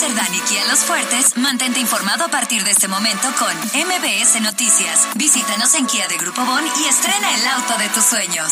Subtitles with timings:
[0.00, 5.06] Cerdán y Kia Los Fuertes, mantente informado a partir de este momento con MBS Noticias.
[5.14, 8.50] Visítanos en Kia de Grupo Bon y estrena el auto de tus sueños.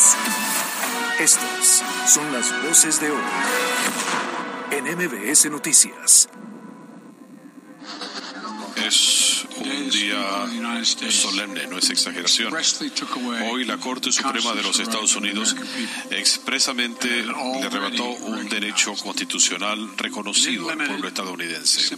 [1.17, 3.23] Estas son las voces de hoy
[4.69, 6.29] en MBS Noticias.
[8.75, 10.47] Es un día
[11.09, 12.53] solemne, no es exageración.
[13.49, 15.55] Hoy la Corte Suprema de los Estados Unidos
[16.11, 21.95] expresamente le arrebató un derecho constitucional reconocido al pueblo estadounidense.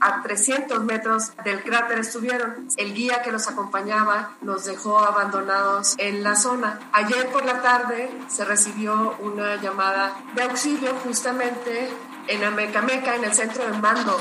[0.00, 2.68] A 300 metros del cráter estuvieron.
[2.76, 6.80] El guía que los acompañaba nos dejó abandonados en la zona.
[6.92, 11.88] Ayer por la tarde se recibió una llamada de auxilio justamente
[12.28, 14.18] en Amecameca, en el centro de mando.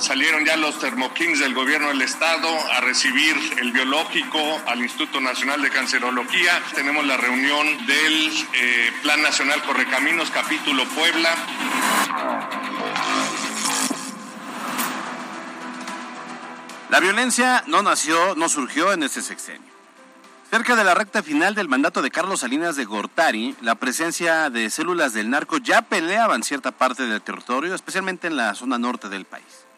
[0.00, 5.60] Salieron ya los termokings del gobierno del estado a recibir el biológico al Instituto Nacional
[5.60, 6.62] de Cancerología.
[6.74, 11.28] Tenemos la reunión del eh, Plan Nacional Correcaminos, capítulo Puebla.
[16.88, 19.70] La violencia no nació, no surgió en este sexenio.
[20.48, 24.70] Cerca de la recta final del mandato de Carlos Salinas de Gortari, la presencia de
[24.70, 29.26] células del narco ya peleaban cierta parte del territorio, especialmente en la zona norte del
[29.26, 29.69] país.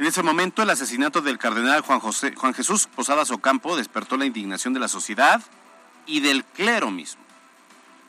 [0.00, 2.00] En ese momento, el asesinato del cardenal Juan,
[2.54, 5.42] Jesús Posadas Ocampo despertó la indignación de la sociedad
[6.06, 7.20] y del clero mismo.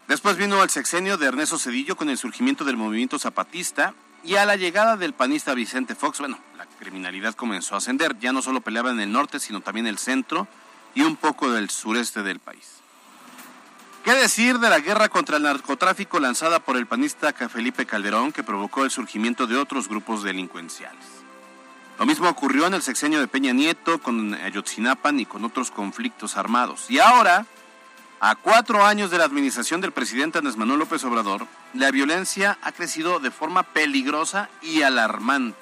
[0.07, 4.45] Después vino el sexenio de Ernesto Cedillo con el surgimiento del movimiento zapatista y a
[4.45, 8.17] la llegada del panista Vicente Fox, bueno, la criminalidad comenzó a ascender.
[8.19, 10.47] Ya no solo peleaba en el norte, sino también el centro
[10.95, 12.77] y un poco del sureste del país.
[14.05, 18.43] ¿Qué decir de la guerra contra el narcotráfico lanzada por el panista Felipe Calderón que
[18.43, 21.10] provocó el surgimiento de otros grupos delincuenciales?
[21.99, 26.35] Lo mismo ocurrió en el sexenio de Peña Nieto con Ayotzinapan y con otros conflictos
[26.37, 26.89] armados.
[26.89, 27.45] Y ahora,
[28.19, 32.71] a cuatro años de la administración del presidente Andrés Manuel López Obrador, la violencia ha
[32.71, 35.59] crecido de forma peligrosa y alarmante.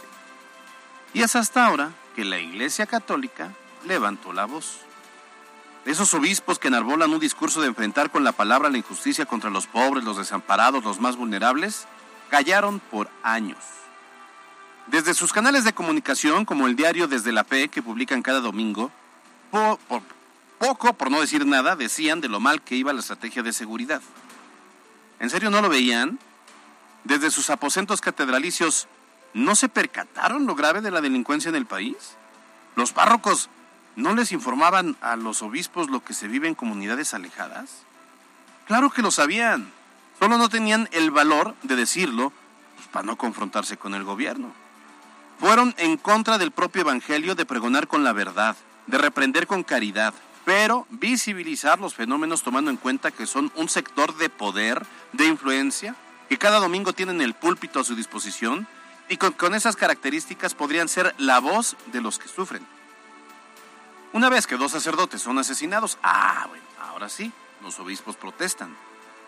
[1.14, 3.52] Y es hasta ahora que la Iglesia Católica
[3.86, 4.80] levantó la voz.
[5.86, 9.66] Esos obispos que enarbolan un discurso de enfrentar con la palabra la injusticia contra los
[9.66, 11.88] pobres, los desamparados, los más vulnerables,
[12.30, 13.58] callaron por años.
[14.92, 18.92] Desde sus canales de comunicación, como el diario Desde la Fe, que publican cada domingo,
[20.58, 24.02] poco, por no decir nada, decían de lo mal que iba la estrategia de seguridad.
[25.20, 26.18] ¿En serio no lo veían?
[27.04, 28.88] Desde sus aposentos catedralicios,
[29.36, 32.16] ¿no se percataron lo grave de la delincuencia en el país?
[32.76, 33.50] ¿Los párrocos
[33.96, 37.84] no les informaban a los obispos lo que se vive en comunidades alejadas?
[38.66, 39.72] Claro que lo sabían,
[40.18, 42.34] solo no tenían el valor de decirlo
[42.76, 44.52] pues, para no confrontarse con el gobierno.
[45.40, 48.58] Fueron en contra del propio Evangelio de pregonar con la verdad,
[48.88, 50.14] de reprender con caridad,
[50.44, 55.96] pero visibilizar los fenómenos tomando en cuenta que son un sector de poder, de influencia,
[56.28, 58.68] que cada domingo tienen el púlpito a su disposición
[59.08, 62.66] y con, esas características podrían ser la voz de los que sufren.
[64.12, 68.76] Una vez que dos sacerdotes son asesinados, ah, bueno, ahora sí, los obispos protestan.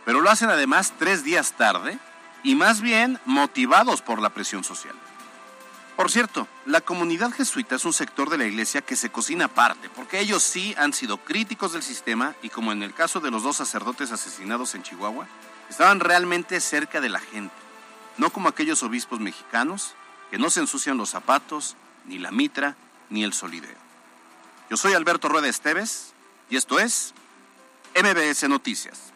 [0.04, 1.98] Pero lo hacen además tres días tarde
[2.44, 4.96] y más bien motivados por la presión social.
[5.96, 9.90] Por cierto, la comunidad jesuita es un sector de la iglesia que se cocina aparte,
[9.90, 13.44] porque ellos sí han sido críticos del sistema y como en el caso de los
[13.44, 15.28] dos sacerdotes asesinados en Chihuahua,
[15.69, 17.53] estaban realmente cerca de la gente,
[18.18, 19.94] no como aquellos obispos mexicanos
[20.31, 21.75] que no se ensucian los zapatos,
[22.06, 22.75] ni la mitra,
[23.09, 23.78] ni el solideo.
[24.69, 26.13] Yo soy Alberto Rueda Esteves
[26.50, 27.13] y esto es
[27.94, 29.11] MBS Noticias.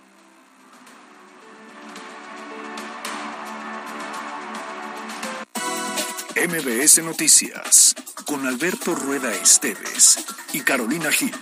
[6.48, 7.96] MBS Noticias
[8.26, 10.24] con Alberto Rueda Esteves
[10.54, 11.36] y Carolina Gil.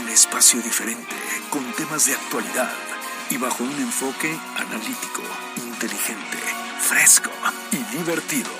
[0.00, 1.16] Un espacio diferente
[1.50, 2.70] con temas de actualidad
[3.28, 5.22] y bajo un enfoque analítico,
[5.56, 6.38] inteligente,
[6.78, 7.30] fresco
[7.72, 8.50] y divertido.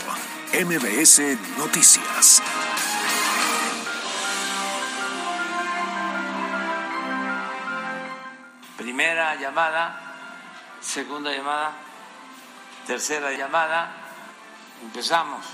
[0.52, 1.20] MBS
[1.58, 2.42] Noticias.
[8.76, 10.00] Primera llamada,
[10.80, 11.70] segunda llamada,
[12.84, 14.05] tercera llamada.
[14.82, 15.44] Empezamos.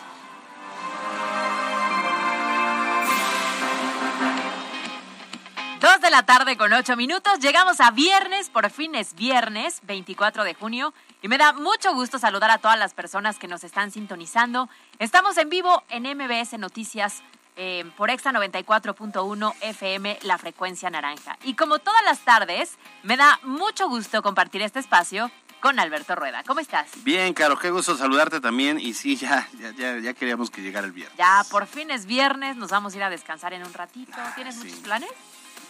[5.83, 7.41] Dos de la tarde con ocho minutos.
[7.41, 10.95] Llegamos a viernes, por fin es viernes, 24 de junio.
[11.23, 14.69] Y me da mucho gusto saludar a todas las personas que nos están sintonizando.
[15.01, 17.23] Estamos en vivo en MBS Noticias
[17.57, 21.37] eh, por Exa 94.1 FM, la frecuencia naranja.
[21.43, 25.33] Y como todas las tardes, me da mucho gusto compartir este espacio
[25.63, 26.43] con Alberto Rueda.
[26.47, 26.91] ¿Cómo estás?
[27.05, 28.79] Bien, Caro, qué gusto saludarte también.
[28.79, 31.17] Y sí, ya, ya, ya, ya queríamos que llegara el viernes.
[31.17, 34.13] Ya, por fin es viernes, nos vamos a ir a descansar en un ratito.
[34.35, 34.65] ¿Tienes sí.
[34.65, 35.09] muchos planes?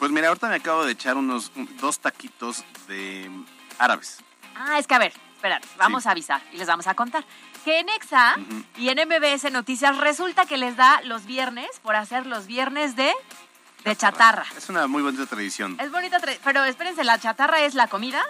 [0.00, 3.30] Pues mira, ahorita me acabo de echar unos un- dos taquitos de
[3.78, 4.18] árabes.
[4.56, 7.24] Ah, es que a ver, espérate, vamos a avisar y les vamos a contar.
[7.64, 8.36] Que en EXA
[8.78, 13.12] y en MBS Noticias resulta que les da los viernes por hacer los viernes de,
[13.84, 14.44] de chatarra.
[14.56, 15.76] Es una muy bonita tradición.
[15.80, 18.20] Es bonita, tra- pero espérense, la chatarra es la comida,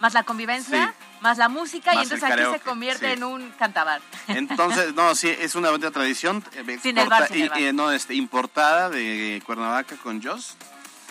[0.00, 1.04] más la convivencia, Sí.
[1.20, 3.12] más la música y entonces aquí se convierte sí.
[3.12, 4.00] en un cantabar.
[4.28, 6.44] Entonces, no, sí, es una bonita tradición.
[6.52, 7.60] eh, Sin el bar, exporta- sin el bar.
[7.60, 10.56] y- y, no, este, importada de Cuernavaca con Joss.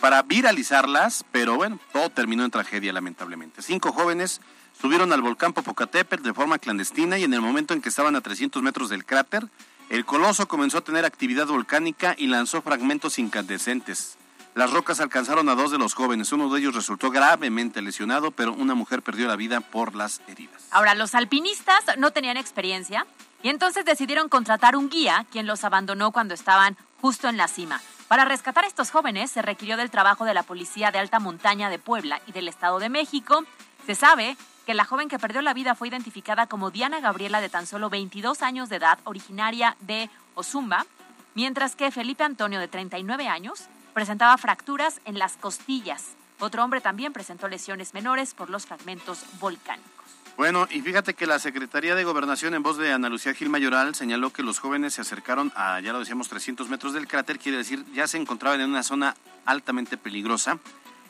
[0.00, 3.62] para viralizarlas, pero bueno, todo terminó en tragedia lamentablemente.
[3.62, 4.40] Cinco jóvenes
[4.80, 8.20] subieron al volcán Popocatépetl de forma clandestina y en el momento en que estaban a
[8.20, 9.48] 300 metros del cráter,
[9.90, 14.16] el coloso comenzó a tener actividad volcánica y lanzó fragmentos incandescentes.
[14.54, 16.30] Las rocas alcanzaron a dos de los jóvenes.
[16.32, 20.62] Uno de ellos resultó gravemente lesionado, pero una mujer perdió la vida por las heridas.
[20.70, 23.06] Ahora, los alpinistas no tenían experiencia
[23.42, 27.80] y entonces decidieron contratar un guía quien los abandonó cuando estaban justo en la cima.
[28.08, 31.70] Para rescatar a estos jóvenes se requirió del trabajo de la Policía de Alta Montaña
[31.70, 33.44] de Puebla y del Estado de México.
[33.86, 34.36] Se sabe
[34.66, 37.90] que la joven que perdió la vida fue identificada como Diana Gabriela de tan solo
[37.90, 40.86] 22 años de edad, originaria de Ozumba,
[41.34, 46.14] mientras que Felipe Antonio de 39 años presentaba fracturas en las costillas.
[46.38, 50.21] Otro hombre también presentó lesiones menores por los fragmentos volcánicos.
[50.36, 53.94] Bueno, y fíjate que la Secretaría de Gobernación, en voz de Ana Lucía Gil Mayoral,
[53.94, 57.58] señaló que los jóvenes se acercaron a, ya lo decíamos, 300 metros del cráter, quiere
[57.58, 59.14] decir, ya se encontraban en una zona
[59.44, 60.58] altamente peligrosa.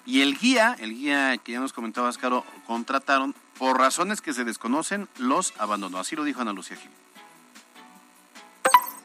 [0.05, 4.45] Y el guía, el guía que ya nos comentaba Caro, contrataron, por razones que se
[4.45, 5.99] desconocen, los abandonó.
[5.99, 6.91] Así lo dijo Ana Lucía Gil.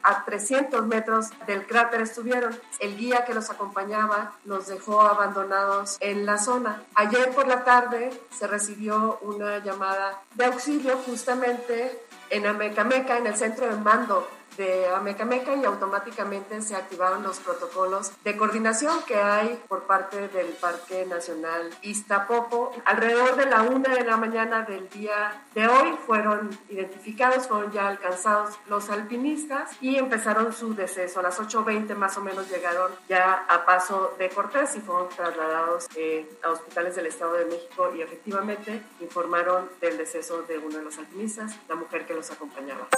[0.02, 2.58] A 300 metros del cráter estuvieron.
[2.80, 6.82] El guía que los acompañaba los dejó abandonados en la zona.
[6.94, 12.00] Ayer por la tarde se recibió una llamada de auxilio justamente
[12.30, 18.12] en Amecameca, en el centro de mando de Amecameca y automáticamente se activaron los protocolos
[18.24, 22.72] de coordinación que hay por parte del Parque Nacional Iztapopo.
[22.84, 27.88] Alrededor de la una de la mañana del día de hoy fueron identificados, fueron ya
[27.88, 31.20] alcanzados los alpinistas y empezaron su deceso.
[31.20, 35.88] A las 8.20 más o menos llegaron ya a Paso de Cortés y fueron trasladados
[35.94, 40.84] eh, a hospitales del Estado de México y efectivamente informaron del deceso de uno de
[40.84, 42.88] los alpinistas, la mujer que los acompañaba.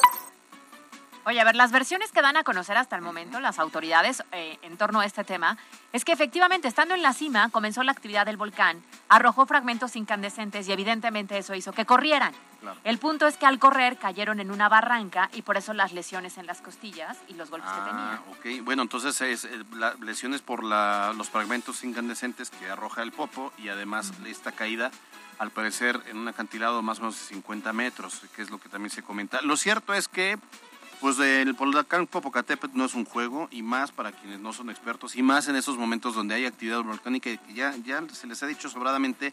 [1.26, 4.58] Oye, a ver, las versiones que dan a conocer hasta el momento las autoridades eh,
[4.62, 5.59] en torno a este tema
[5.92, 10.66] es que efectivamente, estando en la cima, comenzó la actividad del volcán, arrojó fragmentos incandescentes
[10.66, 12.33] y evidentemente eso hizo que corrieran.
[12.61, 12.78] Claro.
[12.85, 16.38] El punto es que al correr cayeron en una barranca y por eso las lesiones
[16.38, 17.99] en las costillas y los golpes que tenían.
[17.99, 18.64] Ah, ok.
[18.64, 23.52] Bueno, entonces es eh, la- lesiones por la- los fragmentos incandescentes que arroja el popo
[23.59, 24.90] y además esta caída,
[25.38, 28.68] al parecer, en un acantilado más o menos de 50 metros, que es lo que
[28.68, 29.40] también se comenta.
[29.42, 30.38] Lo cierto es que,
[31.00, 35.16] pues, el volcán Popocatépetl no es un juego y más para quienes no son expertos
[35.16, 38.42] y más en esos momentos donde hay actividad volcánica y que ya, ya se les
[38.42, 39.33] ha dicho sobradamente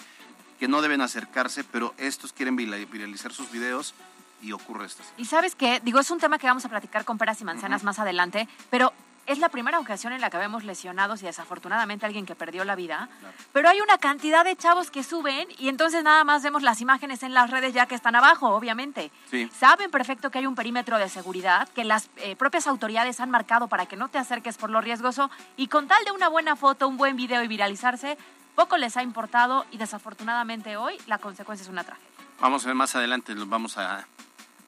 [0.60, 3.94] que no deben acercarse, pero estos quieren vira- viralizar sus videos
[4.42, 5.04] y ocurre esto.
[5.18, 7.84] Y sabes qué, digo, es un tema que vamos a platicar con peras y manzanas
[7.84, 8.94] más adelante, pero
[9.28, 12.76] es la primera ocasión en la que vemos lesionados y desafortunadamente alguien que perdió la
[12.76, 13.10] vida.
[13.52, 17.24] Pero hay una cantidad de chavos que suben y entonces nada más vemos las imágenes
[17.24, 19.12] en las redes ya que están abajo, obviamente.
[19.30, 19.50] Sí.
[19.54, 23.68] Saben perfecto que hay un perímetro de seguridad que las eh, propias autoridades han marcado
[23.68, 26.88] para que no te acerques por lo riesgoso y con tal de una buena foto,
[26.88, 28.18] un buen video y viralizarse,
[28.56, 32.08] poco les ha importado y desafortunadamente hoy la consecuencia es una tragedia.
[32.40, 34.08] Vamos a ver más adelante, vamos a,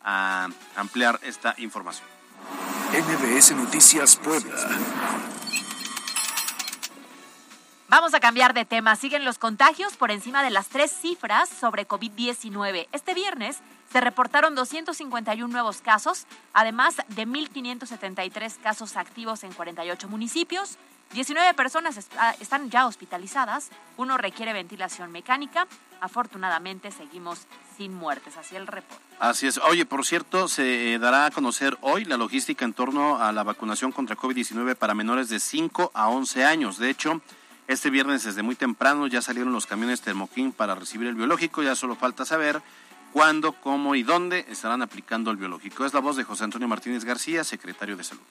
[0.03, 2.18] a ampliar esta información.
[2.91, 4.55] MBS Noticias Puebla.
[7.89, 8.95] Vamos a cambiar de tema.
[8.95, 12.87] Siguen los contagios por encima de las tres cifras sobre COVID-19.
[12.91, 20.77] Este viernes se reportaron 251 nuevos casos, además de 1.573 casos activos en 48 municipios.
[21.13, 21.97] 19 personas
[22.39, 25.65] están ya hospitalizadas, uno requiere ventilación mecánica.
[25.99, 27.47] Afortunadamente seguimos
[27.79, 29.01] sin muertes, así el reporte.
[29.19, 29.57] Así es.
[29.59, 33.93] Oye, por cierto, se dará a conocer hoy la logística en torno a la vacunación
[33.93, 36.77] contra COVID-19 para menores de 5 a 11 años.
[36.77, 37.21] De hecho,
[37.69, 41.73] este viernes desde muy temprano ya salieron los camiones Termoquín para recibir el biológico, ya
[41.73, 42.61] solo falta saber
[43.13, 45.85] cuándo, cómo y dónde estarán aplicando el biológico.
[45.85, 48.23] Es la voz de José Antonio Martínez García, secretario de Salud.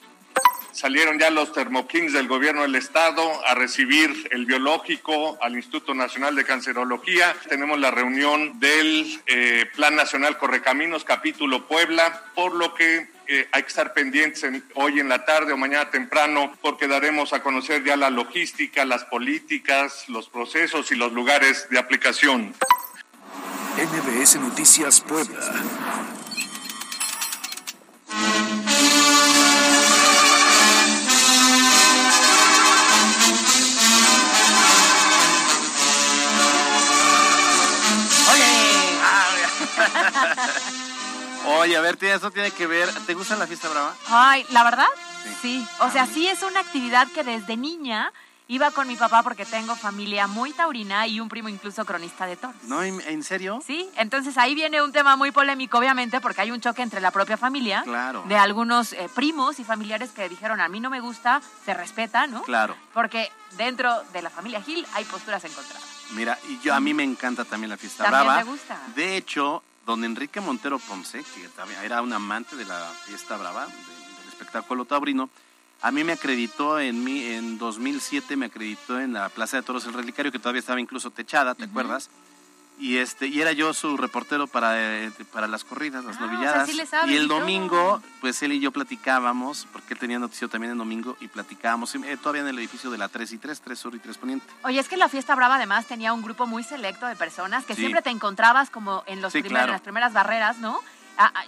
[0.71, 6.35] Salieron ya los termokings del gobierno del estado a recibir el biológico al Instituto Nacional
[6.35, 7.35] de Cancerología.
[7.49, 13.61] Tenemos la reunión del eh, Plan Nacional Correcaminos, capítulo Puebla, por lo que eh, hay
[13.63, 14.45] que estar pendientes
[14.75, 19.05] hoy en la tarde o mañana temprano porque daremos a conocer ya la logística, las
[19.05, 22.53] políticas, los procesos y los lugares de aplicación.
[23.77, 25.39] NBS Noticias Puebla.
[41.97, 42.89] Ver, eso tiene que ver.
[43.05, 43.93] ¿Te gusta la fiesta brava?
[44.09, 44.87] Ay, la verdad,
[45.41, 45.65] sí.
[45.79, 48.11] O sea, sí es una actividad que desde niña
[48.47, 52.35] iba con mi papá porque tengo familia muy taurina y un primo incluso cronista de
[52.35, 52.55] toros.
[52.63, 52.81] ¿No?
[52.81, 53.61] ¿En serio?
[53.65, 57.11] Sí, entonces ahí viene un tema muy polémico, obviamente, porque hay un choque entre la
[57.11, 57.83] propia familia.
[57.83, 58.23] Claro.
[58.27, 62.25] De algunos eh, primos y familiares que dijeron, a mí no me gusta, se respeta,
[62.25, 62.41] ¿no?
[62.41, 62.75] Claro.
[62.91, 65.83] Porque dentro de la familia Gil hay posturas encontradas.
[66.11, 68.39] Mira, y yo a mí me encanta también la fiesta ¿También brava.
[68.39, 68.79] te gusta?
[68.95, 71.49] De hecho, don Enrique Montero Ponce, que
[71.83, 75.31] era un amante de la fiesta brava, del espectáculo taurino,
[75.81, 79.87] a mí me acreditó en mi, en 2007 me acreditó en la Plaza de Toros
[79.87, 82.11] el Relicario, que todavía estaba incluso techada, ¿te acuerdas?
[82.79, 86.27] Y este y era yo su reportero para, eh, para las corridas, las Ah, o
[86.27, 86.69] sea, novilladas.
[86.69, 90.47] sí le sabe y el domingo, pues él y yo platicábamos, porque él tenía noticiero
[90.49, 93.59] también en domingo, y platicábamos eh, todavía en el edificio de la 3 y 3,
[93.61, 94.45] 3 Sur y 3 Poniente.
[94.63, 97.75] Oye, es que la fiesta brava además tenía un grupo muy selecto de personas que
[97.75, 97.81] Sí.
[97.81, 99.67] siempre te encontrabas como en, los Sí, primer- claro.
[99.67, 100.79] en las primeras barreras, ¿no?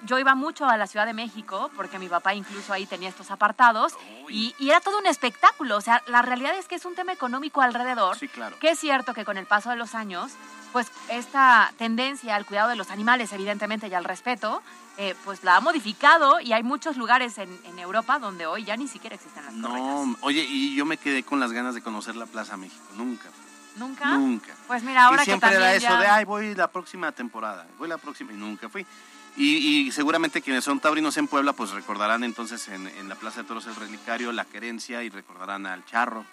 [0.03, 3.31] Yo iba mucho a la Ciudad de México porque mi papá incluso ahí tenía estos
[3.31, 3.93] apartados
[4.29, 5.77] y, y era todo un espectáculo.
[5.77, 8.17] O sea, la realidad es que es un tema económico alrededor.
[8.17, 8.57] Sí, claro.
[8.59, 10.33] Que es cierto que con el paso de los años,
[10.73, 14.61] pues esta tendencia al cuidado de los animales, evidentemente, y al respeto,
[14.97, 18.75] eh, pues la ha modificado y hay muchos lugares en, en Europa donde hoy ya
[18.75, 19.53] ni siquiera existen las.
[19.53, 23.29] No, oye, y yo me quedé con las ganas de conocer la Plaza México, nunca.
[23.77, 24.05] ¿Nunca?
[24.17, 24.53] Nunca.
[24.67, 27.13] Pues mira, ahora y siempre que también era eso ya- de, ay, voy la próxima
[27.13, 28.85] temporada, voy la próxima, y nunca fui.
[29.37, 33.41] Y, y seguramente quienes son taurinos en Puebla, pues recordarán entonces en, en la Plaza
[33.41, 36.25] de Toros el Relicario, la querencia, y recordarán al charro,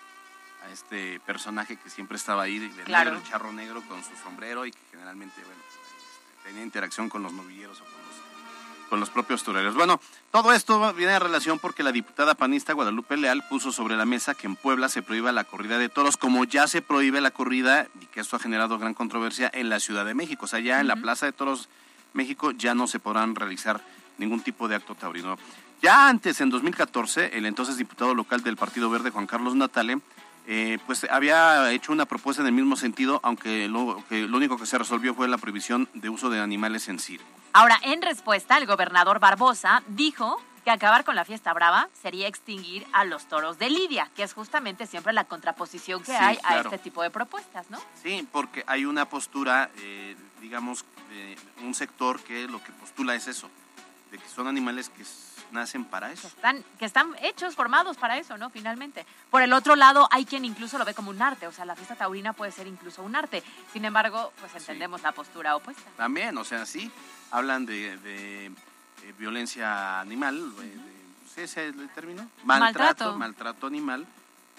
[0.67, 3.13] a este personaje que siempre estaba ahí, Claro.
[3.13, 7.23] negro, el charro negro con su sombrero, y que generalmente, bueno, este, tenía interacción con
[7.23, 9.77] los novilleros o con los, con los propios toreros.
[9.77, 10.01] Bueno,
[10.33, 14.35] todo esto viene a relación porque la diputada panista Guadalupe Leal puso sobre la mesa
[14.35, 17.87] que en Puebla se prohíba la corrida de toros, como ya se prohíbe la corrida,
[18.01, 20.47] y que esto ha generado gran controversia en la Ciudad de México.
[20.47, 21.69] O sea, ya en la Plaza de Toros
[22.13, 23.81] México ya no se podrán realizar
[24.19, 25.37] ningún tipo de acto taurino.
[25.81, 30.01] Ya antes, en 2014, el entonces diputado local del Partido Verde, Juan Carlos Natale,
[30.47, 34.57] eh, pues había hecho una propuesta en el mismo sentido, aunque lo, que lo único
[34.57, 37.27] que se resolvió fue la prohibición de uso de animales en circo.
[37.53, 42.87] Ahora, en respuesta, el gobernador Barbosa dijo que acabar con la fiesta brava sería extinguir
[42.93, 46.61] a los toros de Lidia, que es justamente siempre la contraposición que Sí, hay a
[46.61, 47.79] este tipo de propuestas, ¿no?
[48.03, 53.27] Sí, porque hay una postura, eh, digamos, de un sector que lo que postula es
[53.29, 53.49] eso,
[54.11, 55.05] de que son animales que
[55.53, 56.27] nacen para eso.
[56.29, 58.51] Están, que están hechos, formados para eso, ¿no?
[58.51, 59.07] Finalmente.
[59.31, 61.75] Por el otro lado, hay quien incluso lo ve como un arte, o sea, la
[61.75, 63.43] fiesta taurina puede ser incluso un arte.
[63.73, 65.83] Sin embargo, pues entendemos la postura opuesta.
[65.97, 66.91] También, o sea, sí,
[67.31, 68.53] hablan de, de, eh,
[69.19, 72.29] violencia animal, eh, de- ¿sí ese es el término?
[72.45, 73.19] Maltrato, Maltrato.
[73.19, 74.07] maltrato animal,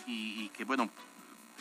[0.08, 0.90] y, y que bueno,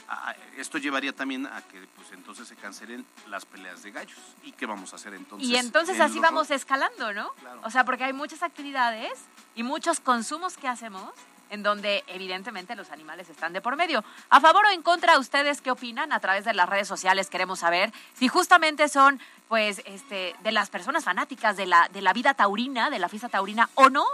[0.08, 4.18] a- esto llevaría también a que pues entonces se cancelen las peleas de gallos.
[4.42, 5.48] ¿Y qué vamos a hacer entonces?
[5.48, 7.32] Y entonces en así vamos escalando, ¿no?
[7.34, 7.60] Claro.
[7.64, 9.12] O sea, porque hay muchas actividades
[9.54, 11.12] y muchos consumos que hacemos
[11.50, 14.04] en donde evidentemente los animales están de por medio.
[14.28, 16.12] A favor o en contra, ¿ustedes qué opinan?
[16.12, 20.68] A través de las redes sociales queremos saber si justamente son pues este de las
[20.68, 24.04] personas fanáticas de la de la vida taurina, de la fiesta taurina o no.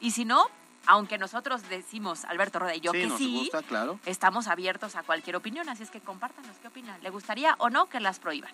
[0.00, 0.46] Y si no,
[0.86, 3.98] aunque nosotros decimos Alberto Roda y yo Sí, que nos sí, gusta, claro.
[4.06, 7.02] estamos abiertos a cualquier opinión, así es que compártanos qué opinan.
[7.02, 8.50] ¿Le gustaría o no que las prohíban?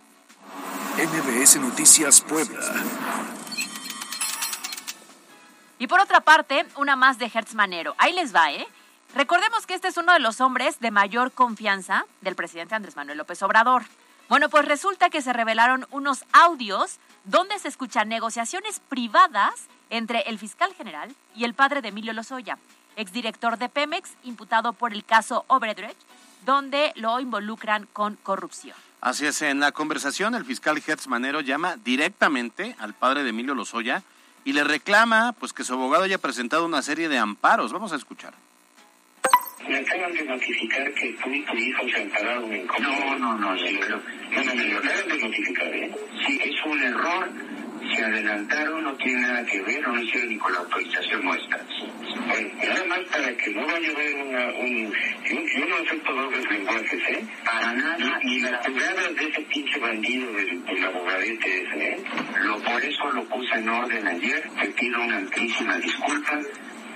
[0.97, 2.61] NBS Noticias Puebla.
[5.79, 7.95] Y por otra parte, una más de Hertz Manero.
[7.99, 8.67] Ahí les va, ¿eh?
[9.15, 13.19] Recordemos que este es uno de los hombres de mayor confianza del presidente Andrés Manuel
[13.19, 13.83] López Obrador.
[14.31, 20.39] Bueno, pues resulta que se revelaron unos audios donde se escuchan negociaciones privadas entre el
[20.39, 22.57] fiscal general y el padre de Emilio Lozoya,
[22.95, 25.99] exdirector de Pemex, imputado por el caso Obredrecht,
[26.47, 28.77] donde lo involucran con corrupción.
[29.01, 33.57] Así es, en la conversación el fiscal Hertz Manero llama directamente al padre de Emilio
[33.57, 34.05] Lozoya
[34.45, 37.73] y le reclama pues que su abogado haya presentado una serie de amparos.
[37.73, 38.35] Vamos a escuchar.
[39.69, 42.89] Me acaban de notificar que tú y tu hijo se ampararon en contra.
[42.91, 44.03] No, no, no, sí, pero...
[44.31, 45.91] No, no, me lo acaban de notificar, ¿eh?
[46.27, 47.31] Sí, es un error,
[47.95, 51.61] se adelantaron, no tiene nada que ver, no hicieron ni con la autorización nuestra.
[52.27, 54.93] Bueno, nada más para que no vaya a haber una, un...
[55.25, 57.25] Yo, yo no acepto dobles lenguajes, ¿eh?
[57.45, 62.05] Para nada, ni las jugadas de ese pinche bandido del, del abogadete ese, ¿eh?
[62.43, 66.41] Lo, por eso lo puse en orden ayer, te pido una amplísima disculpa,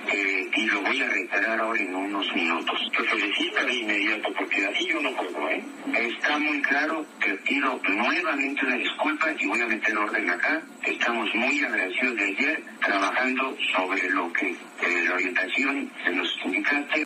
[0.07, 2.79] eh, y lo voy a reiterar ahora en unos minutos.
[2.95, 5.63] Te felicito de inmediato porque así yo no puedo, ¿eh?
[5.93, 10.61] Está muy claro que pido nuevamente una disculpa y voy a meter orden acá.
[10.83, 17.01] Estamos muy agradecidos de ayer trabajando sobre lo que eh, la orientación de los sindicatos.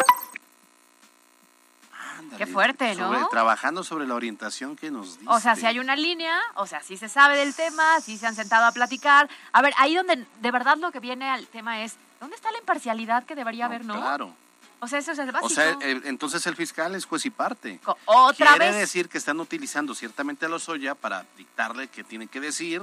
[2.37, 3.13] Qué fuerte, ¿no?
[3.13, 5.29] Sobre- trabajando sobre la orientación que nos dice.
[5.31, 8.27] O sea, si hay una línea, o sea, si se sabe del tema, si se
[8.27, 9.27] han sentado a platicar.
[9.51, 12.59] A ver, ahí donde de verdad lo que viene al tema es, ¿dónde está la
[12.59, 13.95] imparcialidad que debería haber, no?
[13.95, 14.33] Claro.
[14.81, 15.45] O sea, eso es el básico.
[15.45, 17.79] O sea, entonces el fiscal es juez y parte.
[18.05, 22.39] Otra Quiere vez, decir que están utilizando ciertamente a Lozoya para dictarle qué tiene que
[22.39, 22.81] decir.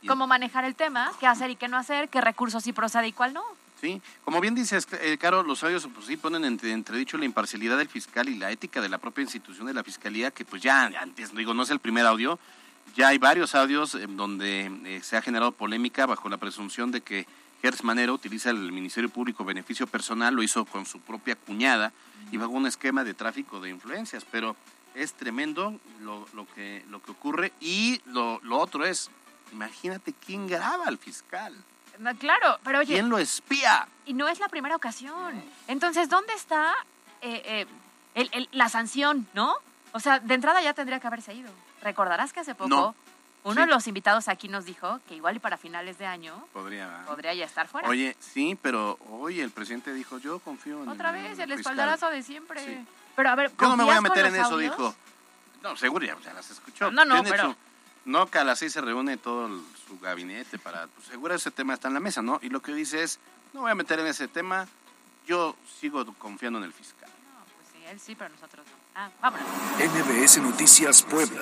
[0.00, 3.08] y- cómo manejar el tema, qué hacer y qué no hacer, qué recursos sí procede
[3.08, 3.42] y cuál no.
[3.80, 7.76] Sí, como bien dices, eh, Caro, los audios pues, sí ponen entre, entredicho la imparcialidad
[7.76, 10.84] del fiscal y la ética de la propia institución de la fiscalía, que pues ya
[11.00, 12.38] antes, digo, no es el primer audio,
[12.96, 17.00] ya hay varios audios en donde eh, se ha generado polémica bajo la presunción de
[17.02, 17.26] que
[17.64, 21.92] Gers Manero utiliza el Ministerio Público beneficio personal, lo hizo con su propia cuñada
[22.30, 24.54] y bajo un esquema de tráfico de influencias, pero
[24.94, 29.10] es tremendo lo, lo que, lo que ocurre y lo, lo otro es,
[29.50, 31.54] imagínate quién graba al fiscal,
[32.00, 33.88] No, Claro, pero oye, quién lo espía.
[34.04, 35.42] y no es la primera ocasión.
[35.66, 36.74] Entonces, ¿dónde está
[37.22, 37.66] eh, eh,
[38.14, 39.54] el- el- la sanción, no?
[39.92, 41.50] O sea, de entrada ya tendría que haberse ido.
[41.80, 42.94] Recordarás que hace poco No.
[43.44, 43.60] Uno Sí.
[43.60, 47.04] de los invitados aquí nos dijo que igual y para finales de año Podría.
[47.06, 47.88] podría ya estar fuera.
[47.88, 51.58] Oye, sí, pero hoy el presidente dijo, yo confío en Otra el vez, el fiscal".
[51.60, 52.64] espaldarazo de siempre.
[52.64, 52.86] Sí.
[53.14, 54.76] Pero a ver, Yo no me voy a ¿confías con meter en eso, audios?
[54.76, 54.94] dijo.
[55.62, 56.90] No, seguro ya, ya las escuchó.
[56.90, 57.56] No, no, pero- su-
[58.06, 60.86] no, que a las seis se reúne todo el- su gabinete para...
[60.88, 62.38] Pues, seguro ese tema está en la mesa, ¿no?
[62.42, 63.18] Y lo que dice es,
[63.52, 64.66] no voy a meter en ese tema,
[65.26, 67.08] yo sigo confiando en el fiscal.
[67.08, 68.72] No, pues sí, él sí, pero nosotros no.
[68.96, 69.46] Ah, vámonos.
[69.78, 71.40] MBS Noticias Puebla.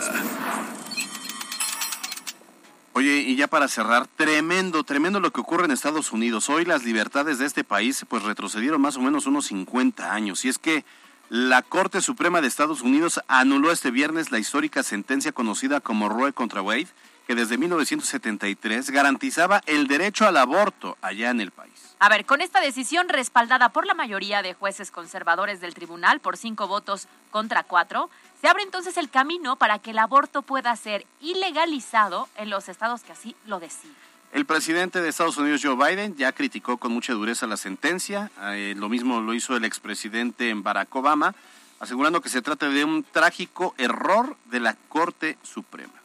[2.94, 6.50] Oye, y ya para cerrar, tremendo, tremendo lo que ocurre en Estados Unidos.
[6.50, 10.44] Hoy las libertades de este país pues retrocedieron más o menos unos 50 años.
[10.44, 10.84] Y es que
[11.30, 16.34] la Corte Suprema de Estados Unidos anuló este viernes la histórica sentencia conocida como Roe
[16.34, 16.88] contra Wade,
[17.26, 21.96] que desde 1973 garantizaba el derecho al aborto allá en el país.
[21.98, 26.36] A ver, con esta decisión respaldada por la mayoría de jueces conservadores del tribunal por
[26.36, 28.10] cinco votos contra cuatro,
[28.42, 33.02] se abre entonces el camino para que el aborto pueda ser ilegalizado en los estados
[33.02, 33.94] que así lo decidan.
[34.32, 38.32] El presidente de Estados Unidos, Joe Biden, ya criticó con mucha dureza la sentencia.
[38.54, 41.36] Eh, lo mismo lo hizo el expresidente Barack Obama,
[41.78, 46.01] asegurando que se trata de un trágico error de la Corte Suprema.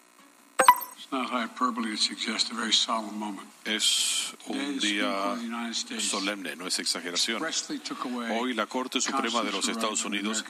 [3.64, 5.36] Es un día
[6.00, 7.42] solemne, no es exageración.
[8.32, 10.44] Hoy la Corte Suprema de los Estados Unidos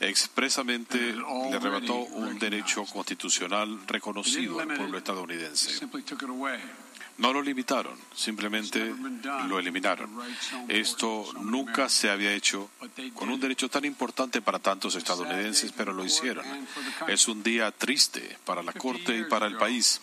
[0.00, 5.86] expresamente le arrebató un derecho constitucional reconocido al pueblo estadounidense.
[7.18, 8.94] No lo limitaron, simplemente
[9.48, 10.08] lo eliminaron.
[10.68, 12.70] Esto nunca se había hecho
[13.14, 16.44] con un derecho tan importante para tantos estadounidenses, pero lo hicieron.
[17.08, 20.00] Es un día triste para la Corte y para el país.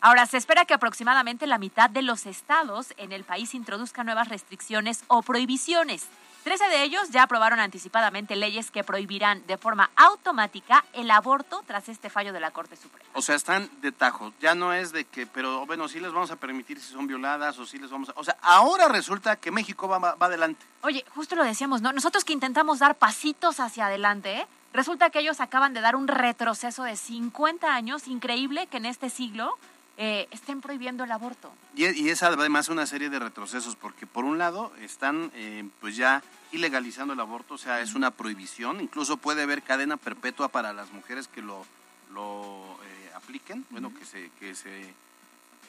[0.00, 4.28] Ahora, se espera que aproximadamente la mitad de los estados en el país introduzcan nuevas
[4.28, 6.06] restricciones o prohibiciones.
[6.42, 11.88] Trece de ellos ya aprobaron anticipadamente leyes que prohibirán de forma automática el aborto tras
[11.88, 13.08] este fallo de la Corte Suprema.
[13.12, 14.32] O sea, están de tajo.
[14.40, 17.58] Ya no es de que, pero bueno, sí les vamos a permitir si son violadas
[17.58, 18.12] o sí les vamos a...
[18.16, 20.64] O sea, ahora resulta que México va, va, va adelante.
[20.82, 21.92] Oye, justo lo decíamos, ¿no?
[21.92, 24.46] Nosotros que intentamos dar pasitos hacia adelante, ¿eh?
[24.72, 29.10] resulta que ellos acaban de dar un retroceso de 50 años, increíble que en este
[29.10, 29.58] siglo
[30.02, 31.52] eh, estén prohibiendo el aborto.
[31.76, 35.94] Y, y es además una serie de retrocesos, porque por un lado están eh, pues
[35.94, 40.72] ya ilegalizando el aborto, o sea, es una prohibición, incluso puede haber cadena perpetua para
[40.72, 41.66] las mujeres que lo,
[42.14, 44.30] lo eh, apliquen, bueno, que se...
[44.40, 44.94] Que se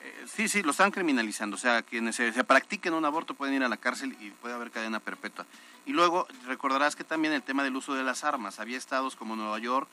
[0.03, 3.53] eh, sí, sí, lo están criminalizando, o sea, quienes se, se practiquen un aborto pueden
[3.55, 5.45] ir a la cárcel y puede haber cadena perpetua.
[5.85, 9.35] Y luego recordarás que también el tema del uso de las armas, había estados como
[9.35, 9.89] Nueva York,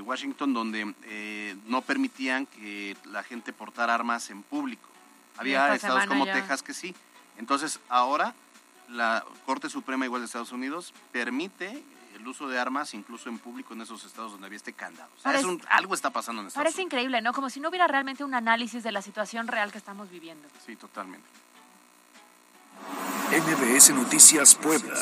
[0.00, 4.88] Washington, donde eh, no permitían que la gente portara armas en público.
[5.36, 6.94] Había estados como Texas que sí.
[7.38, 8.34] Entonces, ahora
[8.88, 11.82] la Corte Suprema igual de Estados Unidos permite
[12.14, 15.10] el uso de armas incluso en público en esos estados donde había este candado.
[15.68, 17.32] algo está pasando en Estados Parece increíble, ¿no?
[17.32, 20.48] Como si no hubiera realmente un análisis de la situación real que estamos viviendo.
[20.64, 21.26] Sí, totalmente.
[23.30, 24.94] MBS Noticias Puebla.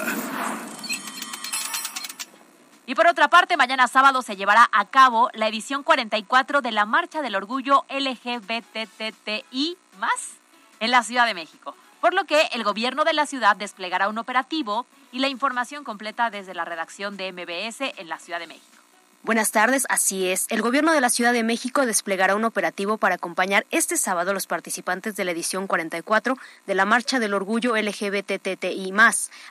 [2.87, 6.85] Y por otra parte, mañana sábado se llevará a cabo la edición 44 de la
[6.85, 9.79] Marcha del Orgullo LGBTTI
[10.81, 14.19] en la Ciudad de México, por lo que el gobierno de la ciudad desplegará un
[14.19, 18.74] operativo y la información completa desde la redacción de MBS en la Ciudad de México.
[19.25, 20.45] Buenas tardes, así es.
[20.51, 24.35] El gobierno de la Ciudad de México desplegará un operativo para acompañar este sábado a
[24.35, 28.93] los participantes de la edición 44 de la Marcha del Orgullo LGBTTI+,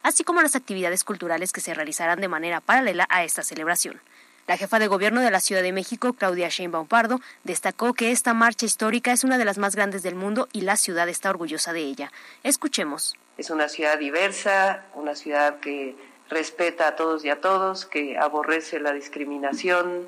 [0.04, 4.00] así como las actividades culturales que se realizarán de manera paralela a esta celebración.
[4.46, 8.36] La jefa de gobierno de la Ciudad de México, Claudia Sheinbaum Pardo, destacó que esta
[8.36, 11.74] marcha histórica es una de las más grandes del mundo y la ciudad está orgullosa
[11.74, 12.12] de ella.
[12.44, 13.16] Escuchemos.
[13.40, 15.96] Es una ciudad diversa, una ciudad que
[16.34, 20.08] respeta a todos y a todos, que aborrece la discriminación,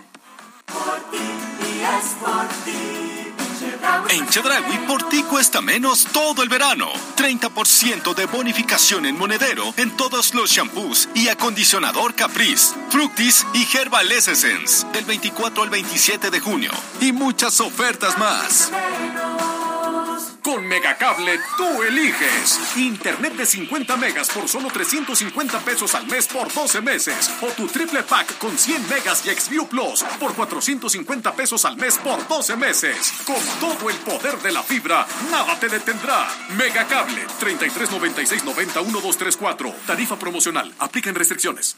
[4.11, 6.90] En Chedragui por ti cuesta menos todo el verano.
[7.16, 14.11] 30% de bonificación en monedero en todos los shampoos y acondicionador Caprice, Fructis y Herbal
[14.12, 16.71] Essence del 24 al 27 de junio.
[17.01, 18.71] Y muchas ofertas más.
[20.48, 22.58] Con Megacable tú eliges.
[22.78, 27.30] Internet de 50 megas por solo 350 pesos al mes por 12 meses.
[27.42, 31.98] O tu triple pack con 100 megas y Xview Plus por 450 pesos al mes
[31.98, 33.12] por 12 meses.
[33.26, 36.26] Con todo el poder de la fibra, nada te detendrá.
[36.56, 39.74] Megacable 33 96 90 1234.
[39.87, 40.72] Tarifa promocional.
[40.78, 41.76] Aplican restricciones.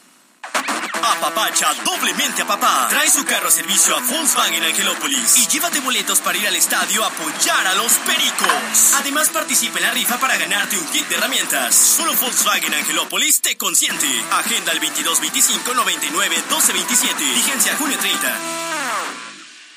[1.03, 2.87] Apapacha doblemente a papá.
[2.89, 7.03] Trae su carro a servicio a Volkswagen Angelópolis y llévate boletos para ir al estadio
[7.03, 8.93] a apoyar a los pericos.
[8.95, 11.73] Además, participa en la rifa para ganarte un kit de herramientas.
[11.75, 14.05] Solo Volkswagen Angelópolis te consiente.
[14.31, 17.23] Agenda el 2225 99 1227.
[17.23, 18.37] Vigencia junio 30.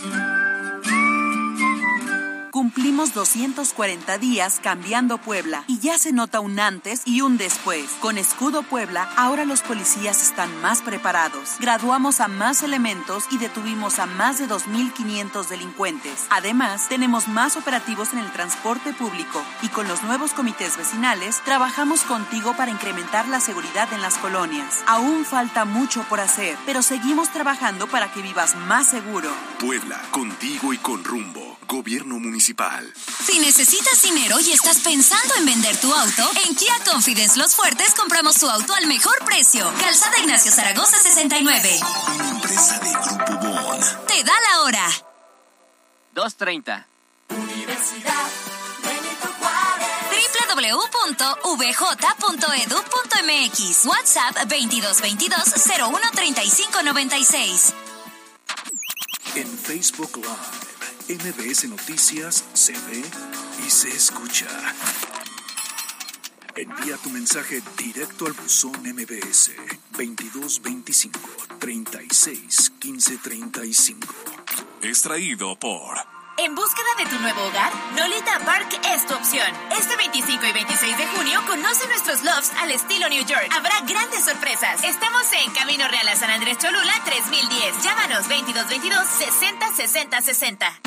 [2.59, 7.85] Cumplimos 240 días cambiando Puebla y ya se nota un antes y un después.
[8.01, 11.55] Con Escudo Puebla, ahora los policías están más preparados.
[11.61, 16.27] Graduamos a más elementos y detuvimos a más de 2.500 delincuentes.
[16.31, 22.01] Además, tenemos más operativos en el transporte público y con los nuevos comités vecinales trabajamos
[22.01, 24.83] contigo para incrementar la seguridad en las colonias.
[24.85, 29.29] Aún falta mucho por hacer, pero seguimos trabajando para que vivas más seguro.
[29.61, 31.58] Puebla, contigo y con rumbo.
[31.69, 32.91] Gobierno Municipal.
[33.23, 37.93] Si necesitas dinero y estás pensando en vender tu auto, en Kia Confidence Los Fuertes
[37.93, 39.71] compramos tu auto al mejor precio.
[39.79, 41.79] Calzada Ignacio Zaragoza 69.
[42.15, 43.79] Una empresa de Grupo Bon.
[44.07, 44.89] Te da la hora.
[46.15, 46.85] 2.30.
[47.29, 48.25] Universidad
[52.49, 57.73] www.vj.edu.mx WhatsApp 2222 013596
[59.35, 60.27] En Facebook Live,
[61.09, 63.03] MBS Noticias se ve
[63.65, 64.45] y se escucha.
[66.55, 69.53] Envía tu mensaje directo al buzón MBS
[69.97, 71.19] 2225
[71.57, 74.07] 36 15 35.
[74.83, 75.97] Extraído por
[76.37, 79.47] En búsqueda de tu nuevo hogar, Lolita Park es tu opción.
[79.79, 83.49] Este 25 y 26 de junio conoce nuestros lofts al estilo New York.
[83.51, 84.83] Habrá grandes sorpresas.
[84.83, 87.83] Estamos en Camino Real a San Andrés Cholula 3010.
[87.83, 90.81] Llámanos 2222 60 60 60.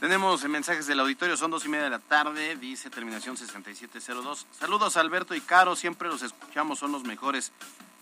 [0.00, 4.46] Tenemos mensajes del auditorio, son dos y media de la tarde, dice terminación 6702.
[4.52, 7.50] Saludos Alberto y Caro, siempre los escuchamos, son los mejores.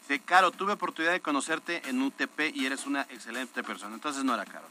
[0.02, 3.94] Dice, Caro, tuve oportunidad de conocerte en UTP y eres una excelente persona.
[3.94, 4.66] Entonces no era Caro.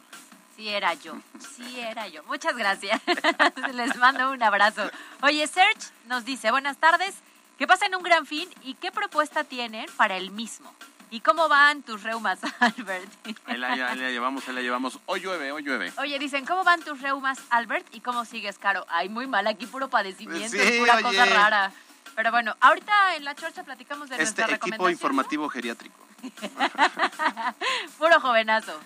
[0.55, 1.15] Sí era yo,
[1.55, 2.23] sí era yo.
[2.25, 3.01] Muchas gracias.
[3.73, 4.83] Les mando un abrazo.
[5.23, 7.15] Oye, Serge nos dice, buenas tardes,
[7.57, 10.71] que pasen un gran fin y qué propuesta tienen para el mismo.
[11.11, 13.09] ¿Y cómo van tus reumas, Albert?
[13.45, 14.99] Ahí la, ahí la llevamos, ahí la llevamos.
[15.05, 15.93] Hoy llueve, hoy llueve.
[15.97, 17.85] Oye, dicen, ¿cómo van tus reumas, Albert?
[17.93, 18.85] ¿Y cómo sigues, Caro?
[18.89, 21.03] Ay, muy mal, aquí puro padecimiento, Sí, pura oye.
[21.03, 21.71] cosa rara.
[22.15, 24.91] Pero bueno, ahorita en la chorcha platicamos de Este nuestra equipo recomendación.
[24.91, 25.95] informativo geriátrico.
[27.97, 28.79] Puro jovenazo.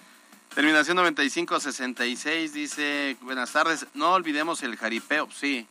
[0.55, 5.29] Terminación 9566 dice, buenas tardes, no olvidemos el jaripeo.
[5.31, 5.67] Sí,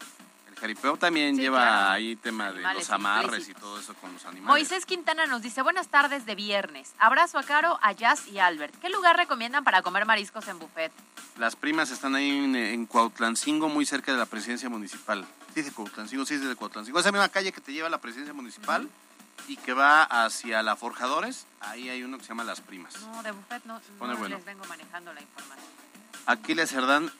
[0.58, 1.90] jaripeo también Sí, lleva claro.
[1.92, 4.48] ahí tema de los amarres y todo eso con los animales.
[4.48, 6.92] Moisés Quintana nos dice, buenas tardes de viernes.
[6.98, 8.74] Abrazo a Caro, a Jazz y Albert.
[8.80, 10.92] ¿Qué lugar recomiendan para comer mariscos en buffet?
[11.38, 15.24] Las primas están ahí en, en Cuautlancingo, muy cerca de la presidencia municipal.
[15.54, 16.98] Sí, de Cuautlancingo, sí, es de Cuautlancingo.
[17.00, 18.88] Esa misma calle que te lleva a la presidencia municipal
[19.46, 22.94] y que va hacia la Forjadores, ahí hay uno que se llama Las Primas.
[23.00, 24.36] No, de buffet no, Pone no bueno.
[24.36, 25.66] les vengo manejando la información.
[26.26, 27.10] Aquiles Cerdán,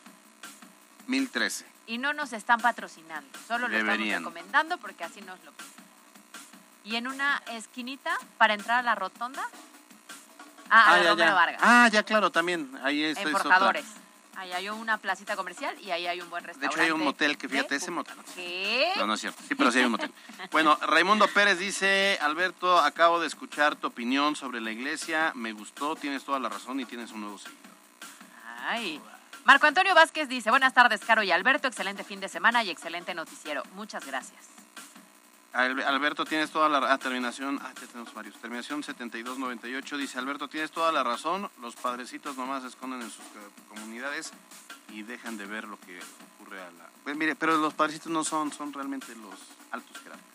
[1.07, 1.64] 1013.
[1.88, 4.18] Y no nos están patrocinando, solo lo Deberían.
[4.18, 5.72] estamos recomendando porque así nos lo piden.
[6.85, 9.42] Y en una esquinita para entrar a la rotonda.
[10.70, 11.35] Ah, a la ya, Romero ya.
[11.35, 11.61] Vargas.
[11.64, 12.70] Ah, ya, claro, también.
[12.85, 13.22] Ahí está.
[13.22, 13.44] en es otra.
[13.44, 13.85] Forjadores.
[14.37, 16.77] Ahí hay una placita comercial y ahí hay un buen De restaurante.
[16.77, 18.14] hecho, hay un motel que, de fíjate, ese motel.
[18.37, 18.92] ¿Qué?
[18.96, 19.42] No, no es cierto.
[19.48, 20.12] Sí, pero sí hay un motel.
[20.53, 25.33] Bueno, Raimundo Pérez dice, Alberto, acabo de escuchar tu opinión sobre la iglesia.
[25.35, 27.72] Me gustó, tienes toda la razón y tienes un nuevo seguidor.
[28.61, 29.01] Ay.
[29.44, 33.14] Marco Antonio Vázquez dice, buenas tardes, Caro y Alberto, excelente fin de semana y excelente
[33.14, 33.62] noticiero.
[33.74, 34.46] Muchas gracias.
[35.55, 37.59] Al- Alberto, tienes toda la ah, terminación.
[37.62, 38.35] Ah, ya tenemos varios.
[38.37, 41.51] Terminación 7298 dice: Alberto, tienes toda la razón.
[41.62, 44.33] Los padrecitos nomás se esconden en sus eh, comunidades
[44.90, 45.98] y dejan de ver lo que
[46.35, 46.88] ocurre a la.
[47.03, 49.35] Pues mire, pero los padrecitos no son, son realmente los
[49.70, 50.28] altos jerarcas.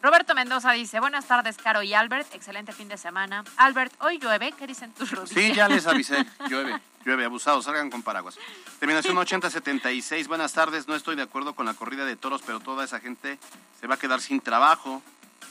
[0.00, 3.44] Roberto Mendoza dice, buenas tardes, Caro y Albert, excelente fin de semana.
[3.56, 5.30] Albert, hoy llueve, ¿qué dicen tus rodillas?
[5.30, 6.24] Sí, ya les avisé.
[6.48, 8.38] Llueve, llueve, abusados, salgan con paraguas.
[8.78, 10.28] Terminación 8076.
[10.28, 10.86] Buenas tardes.
[10.86, 13.38] No estoy de acuerdo con la corrida de toros, pero toda esa gente
[13.80, 15.02] se va a quedar sin trabajo.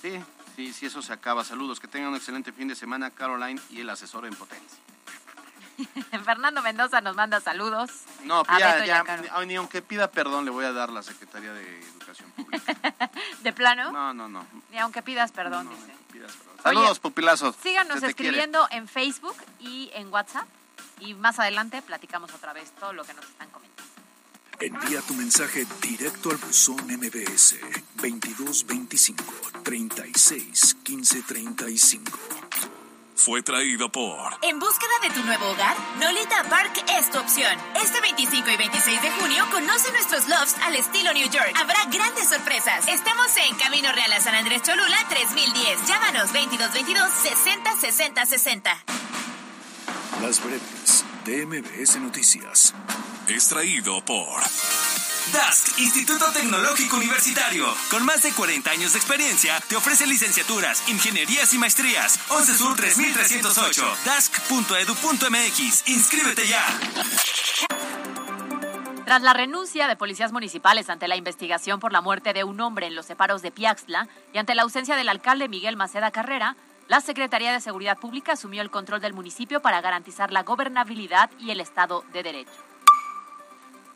[0.02, 0.14] Sí,
[0.56, 1.44] sí, sí, eso se acaba.
[1.44, 1.82] Saludos.
[1.82, 4.80] Que tengan un excelente fin de semana, Caroline y el asesor en potencia.
[6.26, 7.92] Fernando Mendoza nos manda saludos.
[8.24, 9.04] No, ya, ya,
[9.46, 12.76] ni- aunque pida perdón, le voy a dar la Secretaría de Educación Pública.
[13.44, 13.92] ¿De plano?
[13.92, 14.46] No, no, no.
[14.72, 15.98] Ni aunque pidas perdón, dice.
[16.64, 17.56] Saludos, pupilazos.
[17.62, 18.08] Síganos quiere.
[18.10, 20.48] escribiendo en Facebook y en WhatsApp.
[21.00, 23.92] Y más adelante platicamos otra vez todo lo que nos están comentando.
[24.60, 27.60] Envía tu mensaje directo al buzón MBS
[28.02, 29.24] 2225
[29.64, 32.47] 36 15 35.
[33.18, 37.52] Fue traído por En búsqueda de tu nuevo hogar, Nolita Park es tu opción.
[37.84, 41.52] Este 25 y 26 de junio conoce nuestros lofts al estilo New York.
[41.60, 42.88] Habrá grandes sorpresas.
[42.88, 45.88] Estamos en Camino Real a San Andrés Cholula 3010.
[45.88, 48.84] Llámanos 2222 60 60 60.
[50.22, 52.76] Las breves de MBS Noticias.
[53.28, 54.42] Es traído por
[55.32, 57.66] DASC, Instituto Tecnológico Universitario.
[57.90, 62.20] Con más de 40 años de experiencia, te ofrece licenciaturas, ingenierías y maestrías.
[62.30, 63.84] 11 Sur 3308.
[64.06, 65.88] DASC.edu.mx.
[65.88, 66.66] Inscríbete ya.
[69.06, 72.88] Tras la renuncia de policías municipales ante la investigación por la muerte de un hombre
[72.88, 77.02] en los separos de Piaxtla y ante la ausencia del alcalde Miguel Maceda Carrera, la
[77.02, 81.60] Secretaría de Seguridad Pública asumió el control del municipio para garantizar la gobernabilidad y el
[81.60, 82.67] Estado de Derecho.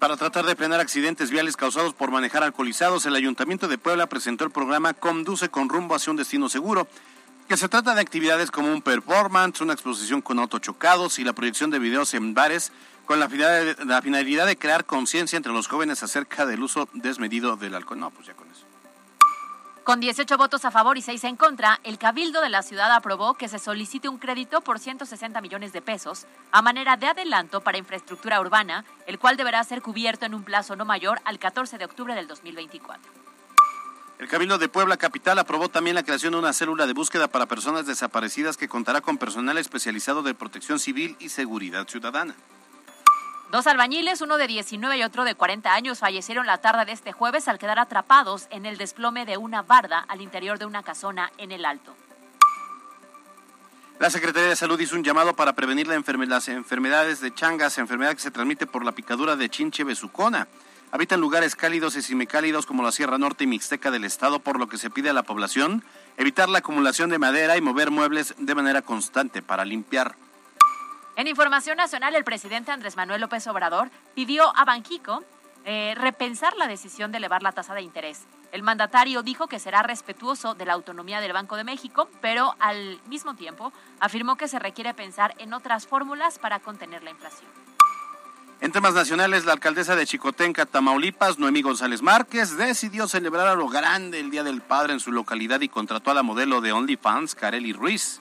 [0.02, 4.44] Para tratar de frenar accidentes viales causados por manejar alcoholizados, el Ayuntamiento de Puebla presentó
[4.44, 6.88] el programa Conduce con rumbo hacia un destino seguro,
[7.48, 11.34] que se trata de actividades como un performance, una exposición con autos chocados y la
[11.34, 12.72] proyección de videos en bares
[13.06, 16.90] con la finalidad de, la finalidad de crear conciencia entre los jóvenes acerca del uso
[16.94, 18.00] desmedido del alcohol.
[18.00, 18.71] No, pues ya con eso.
[19.84, 23.34] Con 18 votos a favor y 6 en contra, el Cabildo de la ciudad aprobó
[23.34, 27.80] que se solicite un crédito por 160 millones de pesos a manera de adelanto para
[27.80, 31.86] infraestructura urbana, el cual deberá ser cubierto en un plazo no mayor al 14 de
[31.86, 33.12] octubre del 2024.
[34.20, 37.48] El Cabildo de Puebla Capital aprobó también la creación de una célula de búsqueda para
[37.48, 42.36] personas desaparecidas que contará con personal especializado de protección civil y seguridad ciudadana.
[43.52, 47.12] Dos albañiles, uno de 19 y otro de 40 años, fallecieron la tarde de este
[47.12, 51.34] jueves al quedar atrapados en el desplome de una barda al interior de una casona
[51.38, 51.94] en el Alto.
[54.00, 58.22] La Secretaría de Salud hizo un llamado para prevenir las enfermedades de changas, enfermedad que
[58.22, 60.48] se transmite por la picadura de chinche besucona.
[60.94, 64.60] Habita en lugares cálidos y semicálidos como la Sierra Norte y Mixteca del Estado, por
[64.60, 65.84] lo que se pide a la población
[66.16, 70.16] evitar la acumulación de madera y mover muebles de manera constante para limpiar.
[71.16, 75.24] En información nacional, el presidente Andrés Manuel López Obrador pidió a Banjico
[75.66, 78.26] eh, repensar la decisión de elevar la tasa de interés.
[78.52, 83.00] El mandatario dijo que será respetuoso de la autonomía del Banco de México, pero al
[83.08, 87.50] mismo tiempo afirmó que se requiere pensar en otras fórmulas para contener la inflación.
[88.62, 93.68] En temas nacionales, la alcaldesa de Chicotenca, Tamaulipas, Noemí González Márquez, decidió celebrar a lo
[93.68, 97.36] grande el Día del Padre en su localidad y contrató a la modelo de OnlyFans,
[97.36, 98.21] Kareli Ruiz.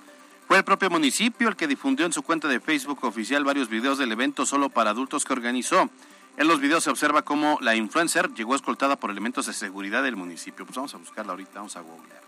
[0.51, 3.99] Fue el propio municipio el que difundió en su cuenta de Facebook oficial varios videos
[3.99, 5.89] del evento solo para adultos que organizó.
[6.37, 10.17] En los videos se observa cómo la influencer llegó escoltada por elementos de seguridad del
[10.17, 10.67] municipio.
[10.67, 12.23] Pues vamos a buscarla ahorita, vamos a googlear.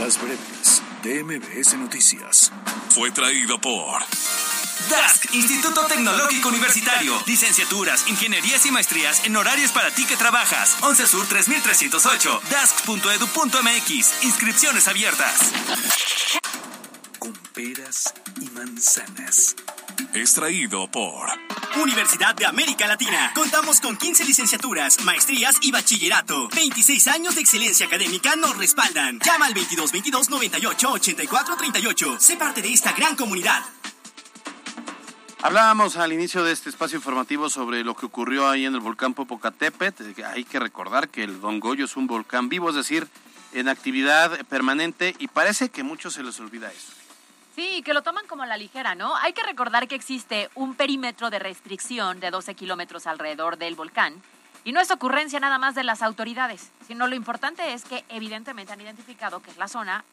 [0.00, 2.52] Las breves de MBS Noticias.
[2.88, 4.00] Fue traído por
[4.88, 7.20] DASC, Instituto Tecnológico Universitario.
[7.26, 10.76] Licenciaturas, ingenierías y maestrías en horarios para ti que trabajas.
[10.80, 12.40] 11 Sur 3308.
[12.50, 14.24] DASC.edu.mx.
[14.24, 15.52] Inscripciones abiertas.
[17.18, 19.56] con peras y manzanas.
[20.14, 21.28] Es traído por
[21.82, 23.32] Universidad de América Latina.
[23.34, 26.48] Contamos con 15 licenciaturas, maestrías y bachillerato.
[26.54, 29.18] 26 años de excelencia académica nos respaldan.
[29.18, 32.16] Llama al 2222 98 84 38.
[32.20, 33.62] Sé parte de esta gran comunidad.
[35.40, 39.14] Hablábamos al inicio de este espacio informativo sobre lo que ocurrió ahí en el volcán
[39.14, 40.20] Popocatépetl.
[40.24, 43.06] Hay que recordar que el Don Goyo es un volcán vivo, es decir,
[43.52, 46.92] en actividad permanente y parece que muchos se les olvida eso.
[47.54, 49.14] Sí, que lo toman como la ligera, ¿no?
[49.16, 54.20] Hay que recordar que existe un perímetro de restricción de 12 kilómetros alrededor del volcán.
[54.64, 58.72] Y no es ocurrencia nada más de las autoridades, sino lo importante es que evidentemente
[58.72, 60.04] han identificado que es la zona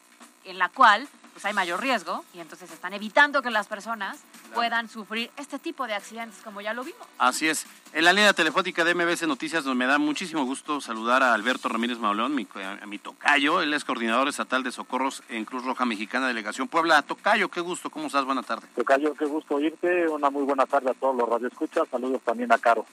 [0.44, 4.16] en la cual pues, hay mayor riesgo y entonces están evitando que las personas
[4.54, 7.06] puedan sufrir este tipo de accidentes como ya lo vimos.
[7.18, 7.66] Así es.
[7.92, 11.68] En la línea telefónica de MBC Noticias nos me da muchísimo gusto saludar a Alberto
[11.68, 13.60] Ramírez Mauleón, mi, a mi tocayo.
[13.60, 17.02] Él es coordinador estatal de socorros en Cruz Roja Mexicana, Delegación Puebla.
[17.02, 18.24] Tocayo, qué gusto, ¿cómo estás?
[18.24, 18.66] Buena tarde.
[18.74, 20.08] Tocayo, qué gusto oírte.
[20.08, 21.86] Una muy buena tarde a todos los radioescuchas.
[21.90, 22.86] Saludos también a Caro.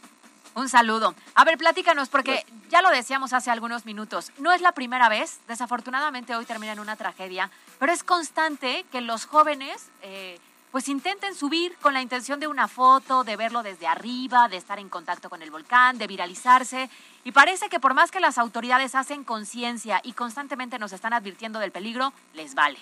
[0.56, 1.16] Un saludo.
[1.34, 5.40] A ver, platícanos, porque ya lo decíamos hace algunos minutos, no es la primera vez,
[5.48, 10.40] desafortunadamente hoy termina en una tragedia, pero es constante que los jóvenes eh,
[10.72, 14.78] pues intenten subir con la intención de una foto, de verlo desde arriba, de estar
[14.80, 16.90] en contacto con el volcán, de viralizarse,
[17.24, 21.60] y parece que por más que las autoridades hacen conciencia y constantemente nos están advirtiendo
[21.60, 22.80] del peligro, les vale.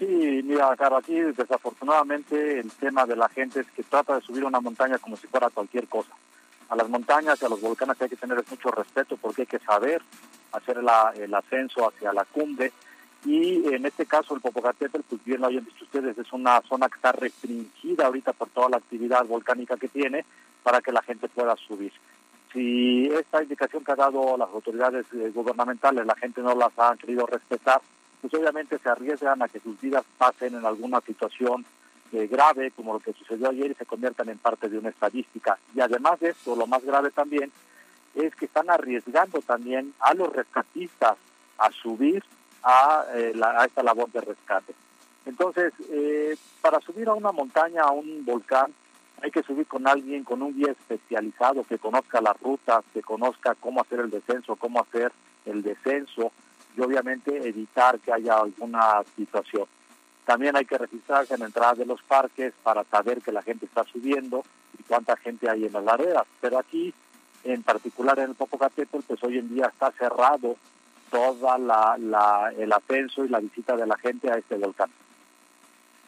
[0.00, 0.06] Sí,
[0.44, 4.60] mira, claro, aquí desafortunadamente el tema de la gente es que trata de subir una
[4.60, 6.10] montaña como si fuera cualquier cosa.
[6.70, 9.58] A las montañas y a los volcanes hay que tener mucho respeto porque hay que
[9.58, 10.00] saber
[10.52, 12.72] hacer el ascenso hacia la cumbre.
[13.24, 16.88] Y en este caso el Popocatépetl, pues bien lo hayan visto ustedes, es una zona
[16.88, 20.24] que está restringida ahorita por toda la actividad volcánica que tiene
[20.62, 21.92] para que la gente pueda subir.
[22.52, 26.96] Si esta indicación que ha dado las autoridades eh, gubernamentales la gente no las ha
[26.96, 27.80] querido respetar,
[28.20, 31.64] pues obviamente se arriesgan a que sus vidas pasen en alguna situación
[32.12, 35.58] eh, grave, como lo que sucedió ayer, y se conviertan en parte de una estadística.
[35.74, 37.50] Y además de esto, lo más grave también
[38.14, 41.16] es que están arriesgando también a los rescatistas
[41.58, 42.24] a subir
[42.62, 44.74] a, eh, a esta labor de rescate.
[45.26, 48.72] Entonces, eh, para subir a una montaña, a un volcán,
[49.22, 53.54] hay que subir con alguien, con un guía especializado que conozca las rutas, que conozca
[53.54, 55.12] cómo hacer el descenso, cómo hacer
[55.44, 56.32] el descenso,
[56.76, 59.66] y obviamente evitar que haya alguna situación.
[60.24, 63.66] También hay que registrarse en la entrada de los parques para saber que la gente
[63.66, 64.44] está subiendo
[64.78, 66.24] y cuánta gente hay en las laderas.
[66.40, 66.94] Pero aquí,
[67.44, 70.56] en particular en el Popocatépetl, pues hoy en día está cerrado
[71.10, 74.90] toda la, la, el ascenso y la visita de la gente a este volcán.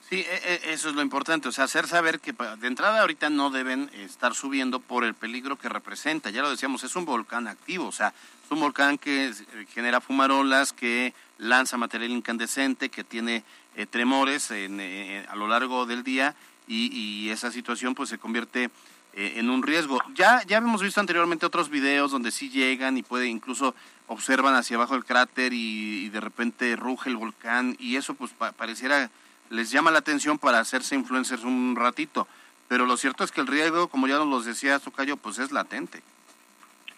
[0.09, 3.31] Sí, e, e, eso es lo importante, o sea, hacer saber que de entrada ahorita
[3.31, 6.31] no deben estar subiendo por el peligro que representa.
[6.31, 8.09] Ya lo decíamos, es un volcán activo, o sea,
[8.45, 9.35] es un volcán que eh,
[9.73, 13.45] genera fumarolas, que lanza material incandescente, que tiene
[13.77, 16.35] eh, tremores eh, a lo largo del día
[16.67, 18.71] y, esa situación pues se convierte
[19.15, 19.99] en un riesgo.
[20.15, 23.75] Ya, ya hemos visto anteriormente otros videos donde sí llegan y puede incluso
[24.07, 29.11] observan hacia abajo el cráter y, de repente ruge el volcán y eso pues pareciera
[29.53, 32.27] les llama la atención para hacerse influencers un ratito.
[32.69, 35.53] Pero lo cierto es que el riesgo, como ya nos lo decía Tocayo, pues es
[35.53, 36.03] latente.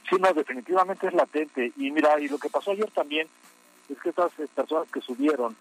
[0.09, 1.73] Sí, no, definitivamente es latente.
[1.77, 3.27] Y mira, y lo que pasó ayer también
[3.89, 5.57] es que estas personas que subieron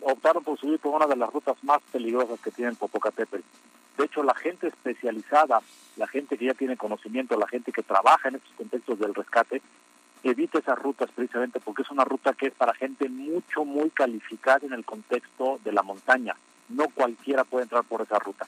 [0.00, 3.44] optaron por subir por una de las rutas más peligrosas que tiene Popocatépetl.
[3.96, 5.60] De hecho, la gente especializada,
[5.96, 9.62] la gente que ya tiene conocimiento, la gente que trabaja en estos contextos del rescate,
[10.22, 14.66] evita esas rutas precisamente porque es una ruta que es para gente mucho, muy calificada
[14.66, 16.36] en el contexto de la montaña.
[16.68, 18.46] No cualquiera puede entrar por esa ruta.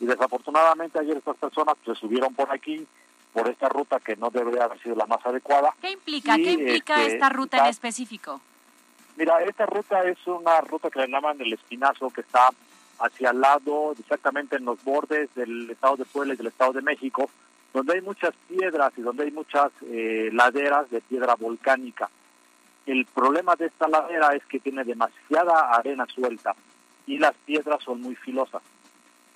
[0.00, 2.86] Y desafortunadamente ayer estas personas se subieron por aquí,
[3.32, 5.74] por esta ruta que no debería haber sido la más adecuada.
[5.80, 6.36] ¿Qué implica?
[6.36, 8.40] ¿Qué implica este, esta ruta en específico?
[9.16, 12.50] Mira, esta ruta es una ruta que le llaman el Espinazo, que está
[12.98, 16.82] hacia el lado, exactamente en los bordes del estado de Puebla y del estado de
[16.82, 17.30] México,
[17.74, 22.08] donde hay muchas piedras y donde hay muchas eh, laderas de piedra volcánica.
[22.86, 26.54] El problema de esta ladera es que tiene demasiada arena suelta
[27.06, 28.62] y las piedras son muy filosas.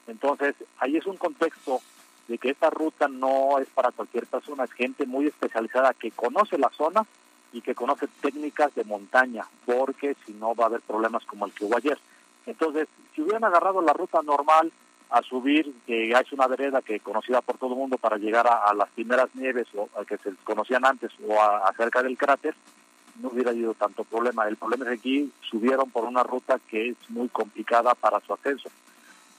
[0.07, 1.81] Entonces, ahí es un contexto
[2.29, 6.59] de que esta ruta no es para cualquier persona, es gente muy especializada que conoce
[6.59, 7.05] la zona
[7.53, 11.53] y que conoce técnicas de montaña, porque si no va a haber problemas como el
[11.53, 11.99] que hubo ayer.
[12.47, 14.71] Entonces, si hubieran agarrado la ruta normal,
[15.11, 18.73] a subir, que es una vereda que conocida por todo el mundo para llegar a,
[18.75, 22.55] las primeras nieves o que se conocían antes o a, cerca del cráter,
[23.21, 24.47] no hubiera habido tanto problema.
[24.47, 28.35] El problema es que aquí subieron por una ruta que es muy complicada para su
[28.35, 28.69] ascenso.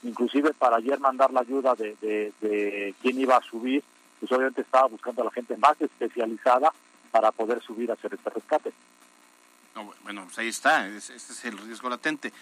[0.02, 3.84] Inclusive para ayer mandar la ayuda de, de, quién iba a subir,
[4.18, 6.72] pues obviamente estaba buscando a la gente más especializada
[7.10, 8.72] para poder subir a hacer este rescate.
[10.02, 12.32] bueno, pues ahí está, ese es el riesgo latente.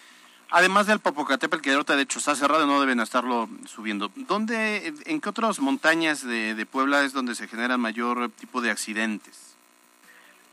[0.51, 4.11] Además del Popocatépetl, que ahorita de hecho está cerrado, no deben estarlo subiendo.
[4.17, 9.57] ¿Dónde, en qué otras montañas de, Puebla es donde se genera mayor tipo de accidentes?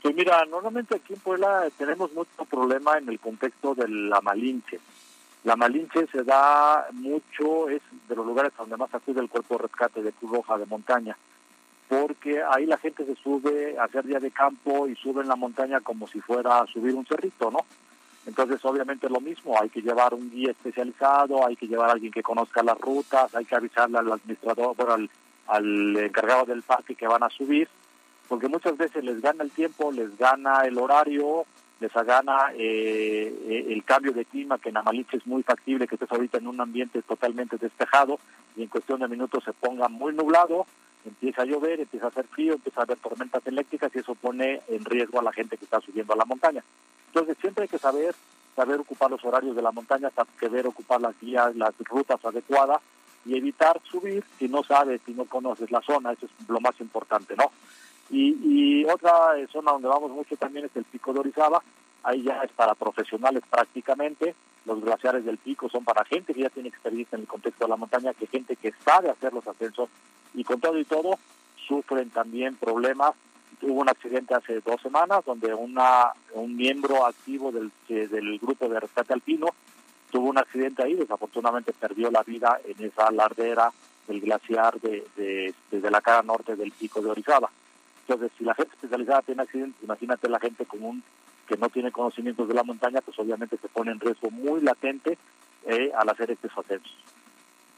[0.02, 4.80] Pues mira, normalmente aquí en Puebla tenemos mucho problema en el contexto de la Malinche.
[5.46, 9.64] La Malinche se da mucho, es de los lugares donde más acude el cuerpo de
[9.64, 11.18] rescate de Cruz Roja de montaña,
[11.88, 15.36] porque ahí la gente se sube a hacer día de campo y sube en la
[15.38, 17.60] montaña como si fuera a subir un cerrito, ¿no?
[18.26, 22.12] Entonces, obviamente lo mismo, hay que llevar un guía especializado, hay que llevar a alguien
[22.12, 25.08] que conozca las rutas, hay que avisarle al administrador, bueno,
[25.48, 27.70] al, encargado del parque que van a subir,
[28.28, 31.46] porque muchas veces les gana el tiempo, les gana el horario,
[31.80, 35.96] les gana eh, eh, el cambio de clima, que en Amaliche es muy factible que
[35.96, 38.18] estés ahorita en un ambiente totalmente despejado
[38.56, 40.66] y en cuestión de minutos se ponga muy nublado,
[41.06, 44.62] empieza a llover, empieza a hacer frío, empieza a haber tormentas eléctricas y eso pone
[44.68, 46.64] en riesgo a la gente que está subiendo a la montaña.
[47.08, 48.16] Entonces siempre hay que saber,
[48.56, 52.82] saber ocupar los horarios de la montaña, saber ocupar las vías, las rutas adecuadas
[53.26, 56.80] y evitar subir si no sabes, si no conoces la zona, eso es lo más
[56.80, 57.52] importante, ¿no?
[58.10, 61.64] Y, otra zona donde vamos mucho también es el Pico de Orizaba,
[62.06, 64.36] ahí ya es para profesionales prácticamente,
[64.66, 67.70] los glaciares del pico son para gente que ya tiene experiencia en el contexto de
[67.70, 69.90] la montaña, que gente que sabe hacer los ascensos.
[70.34, 71.20] Y con todo y todo
[71.68, 73.14] sufren también problemas.
[73.62, 78.80] Hubo un accidente hace dos semanas donde una un miembro activo del, del grupo de
[78.80, 79.48] rescate alpino
[80.12, 83.72] tuvo un accidente ahí, desafortunadamente perdió la vida en esa lardera
[84.08, 87.50] del glaciar de, de, desde la cara norte del pico de Orizaba.
[88.08, 91.04] Entonces, si la gente especializada tiene accidentes, imagínate la gente común
[91.46, 95.18] que no tiene conocimientos de la montaña, pues obviamente se pone en riesgo muy latente
[95.66, 96.96] eh, al hacer estos ascensos.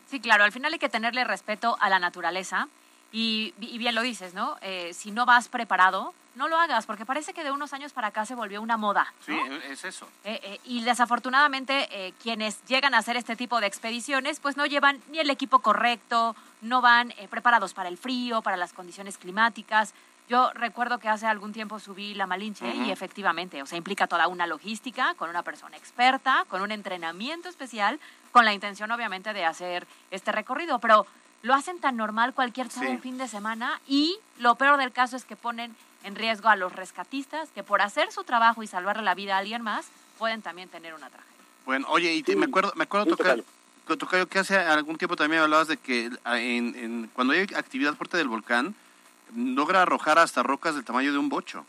[0.07, 2.69] Sí, claro, al final hay que tenerle respeto a la naturaleza
[3.11, 4.57] y, bien lo dices, ¿no?
[4.61, 8.07] Eh, si no vas preparado, no lo hagas, porque parece que de unos años para
[8.07, 9.13] acá se volvió una moda.
[9.25, 9.37] Sí,
[9.69, 10.07] es eso.
[10.23, 15.19] Eh, y desafortunadamente quienes llegan a hacer este tipo de expediciones, pues no llevan ni
[15.19, 19.93] el equipo correcto, no van preparados para el frío, para las condiciones climáticas.
[20.29, 24.27] Yo recuerdo que hace algún tiempo subí la Malinche y efectivamente, o sea, implica toda
[24.27, 27.99] una logística con una persona experta, con un entrenamiento especial,
[28.33, 31.07] con la intención obviamente de hacer este recorrido, pero
[31.43, 35.37] lo hacen tan normal cualquier fin de semana y lo peor del caso es que
[35.37, 35.73] ponen
[36.03, 39.39] en riesgo a los rescatistas que por hacer su trabajo y salvarle la vida a
[39.39, 41.37] alguien más pueden también tener una tragedia.
[41.65, 45.77] Bueno, oye, y me acuerdo, me acuerdo tocar, que hace algún tiempo también hablabas de
[45.77, 48.75] que en, cuando hay actividad fuerte del volcán,
[49.35, 51.65] logra arrojar hasta rocas del tamaño de un bocho.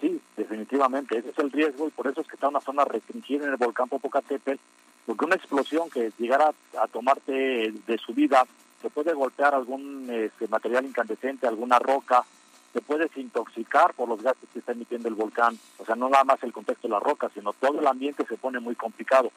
[0.00, 3.44] Sí, definitivamente, ese es el riesgo y por eso es que está una zona restringida
[3.44, 4.60] en el volcán Popocatépetl,
[5.06, 8.44] porque una explosión que llegara a tomarte de su vida
[8.80, 12.24] se puede golpear algún este, material incandescente, alguna roca,
[12.72, 16.24] te puedes intoxicar por los gases que está emitiendo el volcán, o sea, no nada
[16.24, 19.30] más el contexto de la roca, sino todo el ambiente se pone muy complicado.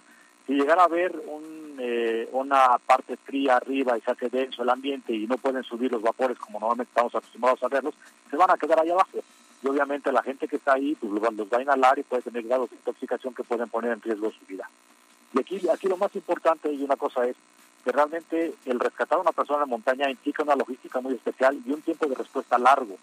[0.45, 4.69] Si llegara a haber un, eh, una parte fría arriba y se hace denso el
[4.69, 7.95] ambiente y no pueden subir los vapores como normalmente estamos acostumbrados a verlos,
[8.29, 9.19] se van a quedar ahí abajo.
[9.63, 12.43] Y obviamente la gente que está ahí pues, los va a inhalar y puede tener
[12.43, 14.69] grados de intoxicación que pueden poner en riesgo su vida.
[15.33, 17.35] Y aquí, aquí lo más importante y una cosa es
[17.83, 21.71] que realmente el rescatar a una persona en montaña implica una logística muy especial y
[21.71, 22.97] un tiempo de respuesta largo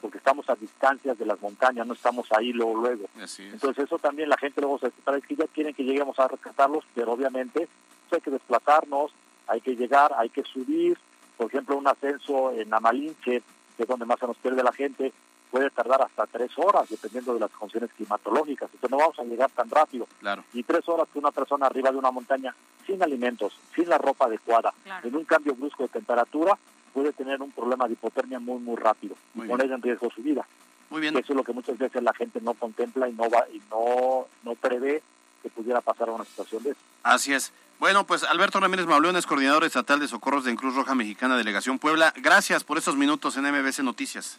[0.00, 2.74] porque estamos a distancias de las montañas, no estamos ahí luego.
[2.74, 3.06] luego.
[3.38, 6.84] Entonces eso también la gente luego se es que ya quieren que lleguemos a rescatarlos,
[6.94, 7.68] pero obviamente
[8.08, 9.12] pues, hay que desplazarnos,
[9.46, 10.98] hay que llegar, hay que subir.
[11.36, 13.42] Por ejemplo, un ascenso en Amalinche,
[13.76, 15.12] que es donde más se nos pierde la gente,
[15.50, 18.70] puede tardar hasta tres horas, dependiendo de las condiciones climatológicas.
[18.72, 20.06] Entonces no vamos a llegar tan rápido.
[20.20, 20.44] Claro.
[20.52, 22.54] Y tres horas que una persona arriba de una montaña,
[22.86, 24.72] sin alimentos, sin la ropa adecuada,
[25.02, 26.56] en un cambio brusco de temperatura,
[26.92, 30.46] puede tener un problema de hipotermia muy, muy rápido y poner en riesgo su vida.
[30.90, 31.16] Muy bien.
[31.16, 34.26] Eso es lo que muchas veces la gente no contempla y no va y no,
[34.42, 35.02] no prevé
[35.42, 36.80] que pudiera pasar una situación de eso.
[37.02, 37.52] Así es.
[37.78, 42.12] Bueno, pues Alberto Ramírez Mauleón coordinador estatal de socorros de Cruz Roja Mexicana, Delegación Puebla.
[42.16, 44.38] Gracias por estos minutos en MBC Noticias.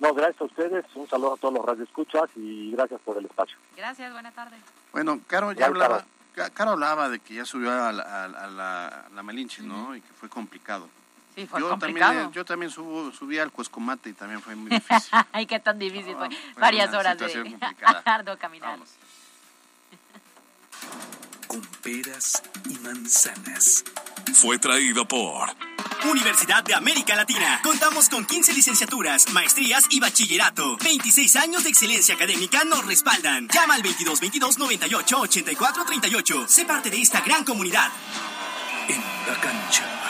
[0.00, 0.84] No, gracias a ustedes.
[0.94, 3.58] Un saludo a todos los radioescuchas y gracias por el espacio.
[3.76, 4.56] Gracias, buena tarde.
[4.90, 6.06] Bueno, Caro ya hablaba,
[6.54, 9.94] Caro hablaba de que ya subió a la, a la, la Malinche, ¿no?
[9.94, 10.88] Y que fue complicado.
[11.34, 12.12] Sí, fue yo complicado.
[12.12, 15.10] También, yo también subo, subí al Cuescomate y también fue muy difícil.
[15.32, 16.28] Ay, qué tan difícil fue.
[16.58, 17.56] Varias horas de
[18.04, 18.78] arduo caminar.
[21.46, 23.84] Con peras y manzanas.
[24.34, 25.50] Fue traído por...
[26.04, 27.60] Universidad de América Latina.
[27.62, 30.76] Contamos con 15 licenciaturas, maestrías y bachillerato.
[30.78, 33.46] 26 años de excelencia académica nos respaldan.
[33.48, 36.48] Llama al 22 22 98 84 38.
[36.48, 37.88] Sé parte de esta gran comunidad.
[38.88, 40.01] En la cancha.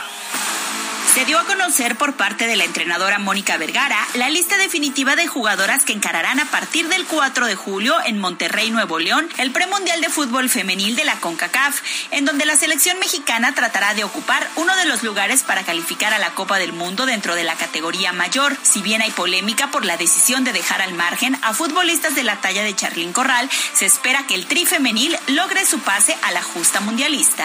[1.15, 5.27] Se dio a conocer por parte de la entrenadora Mónica Vergara la lista definitiva de
[5.27, 10.01] jugadoras que encararán a partir del 4 de julio en Monterrey, Nuevo León, el premundial
[10.01, 11.83] de fútbol femenil de la CONCACAF,
[12.13, 16.19] en donde la selección mexicana tratará de ocupar uno de los lugares para calificar a
[16.19, 18.57] la Copa del Mundo dentro de la categoría mayor.
[18.63, 22.41] Si bien hay polémica por la decisión de dejar al margen a futbolistas de la
[22.41, 26.43] talla de Charlín Corral, se espera que el tri femenil logre su pase a la
[26.43, 27.45] justa mundialista.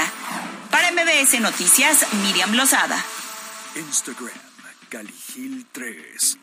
[0.71, 3.03] Para MBS Noticias, Miriam Lozada.
[3.75, 4.39] Instagram,
[4.89, 6.39] Caligil 3.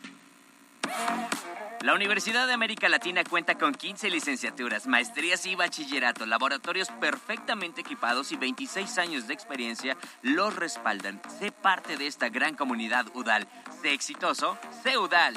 [1.81, 8.31] La Universidad de América Latina cuenta con 15 licenciaturas, maestrías y bachillerato, laboratorios perfectamente equipados
[8.31, 11.21] y 26 años de experiencia los respaldan.
[11.39, 13.47] Sé parte de esta gran comunidad UDAL.
[13.81, 15.35] Sé exitoso, sé UDAL.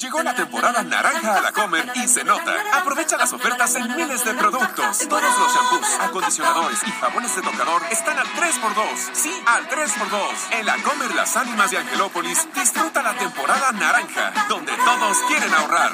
[0.00, 2.54] Llegó la temporada naranja a la Comer y se nota.
[2.72, 5.06] Aprovecha las ofertas en miles de productos.
[5.06, 9.10] Todos los shampoos, acondicionadores y jabones de tocador están al 3x2.
[9.12, 10.58] Sí, al 3x2.
[10.58, 15.92] En la Comer Las Ánimas de Angelópolis, disfruta la temporada naranja, donde todos quieren ahorrar.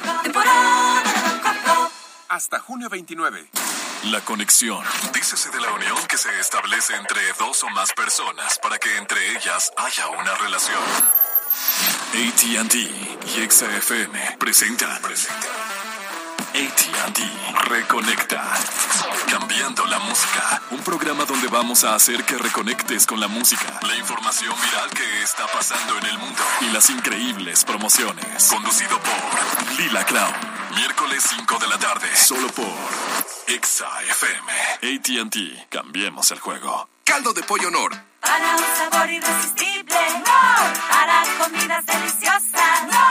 [2.29, 3.51] Hasta junio 29.
[4.05, 4.85] La conexión.
[5.15, 9.33] Dícese de la unión que se establece entre dos o más personas para que entre
[9.33, 10.83] ellas haya una relación.
[12.15, 14.91] ATT y XFM presentan.
[16.55, 17.19] ATT
[17.69, 18.43] Reconecta.
[19.29, 20.63] Cambiando la música.
[20.71, 25.23] Un programa donde vamos a hacer que reconectes con la música, la información viral que
[25.23, 28.45] está pasando en el mundo y las increíbles promociones.
[28.45, 30.35] Conducido por Lila Clown.
[30.77, 32.09] Miércoles 5 de la tarde.
[32.17, 32.73] Solo por
[33.49, 35.23] Exa FM.
[35.23, 35.69] ATT.
[35.69, 36.89] Cambiemos el juego.
[37.05, 38.06] Caldo de pollo Nor.
[38.27, 40.43] Para un sabor irresistible, no.
[40.91, 43.07] Para comidas deliciosas, no.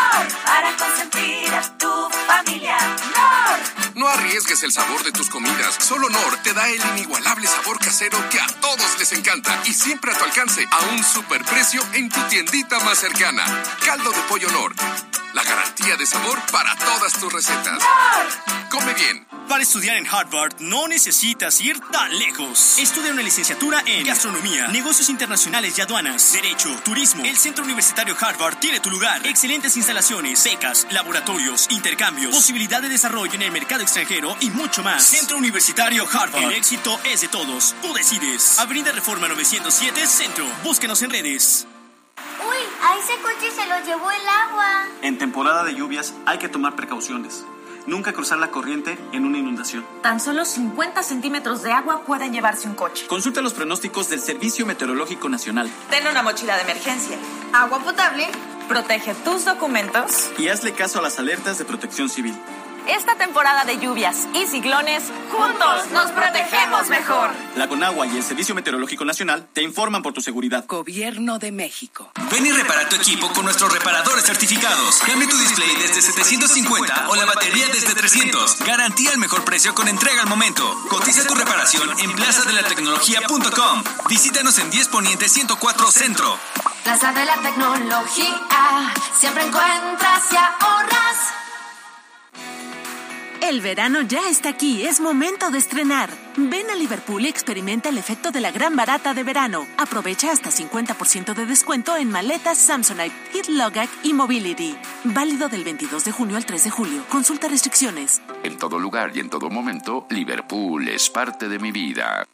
[0.46, 2.78] Para consentir a tu familia,
[3.96, 4.08] no.
[4.08, 5.76] Arriesgues el sabor de tus comidas.
[5.80, 10.12] Solo Nor te da el inigualable sabor casero que a todos les encanta y siempre
[10.12, 13.44] a tu alcance a un superprecio en tu tiendita más cercana.
[13.86, 14.74] Caldo de pollo Nor.
[15.34, 17.84] La garantía de sabor para todas tus recetas.
[18.70, 19.28] Come bien.
[19.48, 22.80] Para estudiar en Harvard no necesitas ir tan lejos.
[22.80, 27.24] Estudia una licenciatura en gastronomía, negocios internacionales y aduanas, derecho, turismo.
[27.24, 29.26] El Centro Universitario Harvard tiene tu lugar.
[29.28, 35.04] Excelentes instalaciones, becas, laboratorios, intercambios, posibilidad de desarrollo en el mercado extranjero y mucho más.
[35.04, 36.44] Centro Universitario Harvard.
[36.44, 37.76] El éxito es de todos.
[37.82, 38.60] Tú decides.
[38.60, 40.46] Avenida Reforma 907 Centro.
[40.64, 41.68] Búsquenos en redes.
[42.40, 44.88] Uy, a ese coche se lo llevó el agua.
[45.04, 47.46] En temporada de lluvias hay que tomar precauciones.
[47.86, 49.86] Nunca cruzar la corriente en una inundación.
[50.02, 53.06] Tan solo 50 centímetros de agua pueden llevarse un coche.
[53.06, 55.70] Consulta los pronósticos del Servicio Meteorológico Nacional.
[55.92, 57.18] Ten una mochila de emergencia.
[57.54, 58.28] Agua potable.
[58.68, 60.32] Protege tus documentos.
[60.40, 62.36] Y hazle caso a las alertas de protección civil.
[62.88, 67.32] Esta temporada de lluvias y ciclones, juntos nos protegemos mejor.
[67.56, 70.66] La Conagua y el Servicio Meteorológico Nacional te informan por tu seguridad.
[70.68, 72.12] Gobierno de México.
[72.32, 74.98] Ven y repara tu equipo con nuestros reparadores certificados.
[75.00, 78.60] Cambia tu display desde 750 o la batería desde 300.
[78.60, 80.64] Garantía el mejor precio con entrega al momento.
[80.90, 83.84] Cotiza tu reparación en plazadelatecnología.com.
[84.10, 86.38] Visítanos en 10 Poniente 104 Centro.
[86.84, 91.45] Plaza de la Tecnología, siempre encuentras y ahorras.
[93.48, 96.10] El verano ya está aquí, es momento de estrenar.
[96.36, 99.68] Ven a Liverpool y experimenta el efecto de la gran barata de verano.
[99.78, 104.76] Aprovecha hasta 50% de descuento en maletas Samsonite, Hit Logac y Mobility.
[105.04, 107.06] Válido del 22 de junio al 3 de julio.
[107.08, 108.20] Consulta restricciones.
[108.42, 112.26] En todo lugar y en todo momento, Liverpool es parte de mi vida.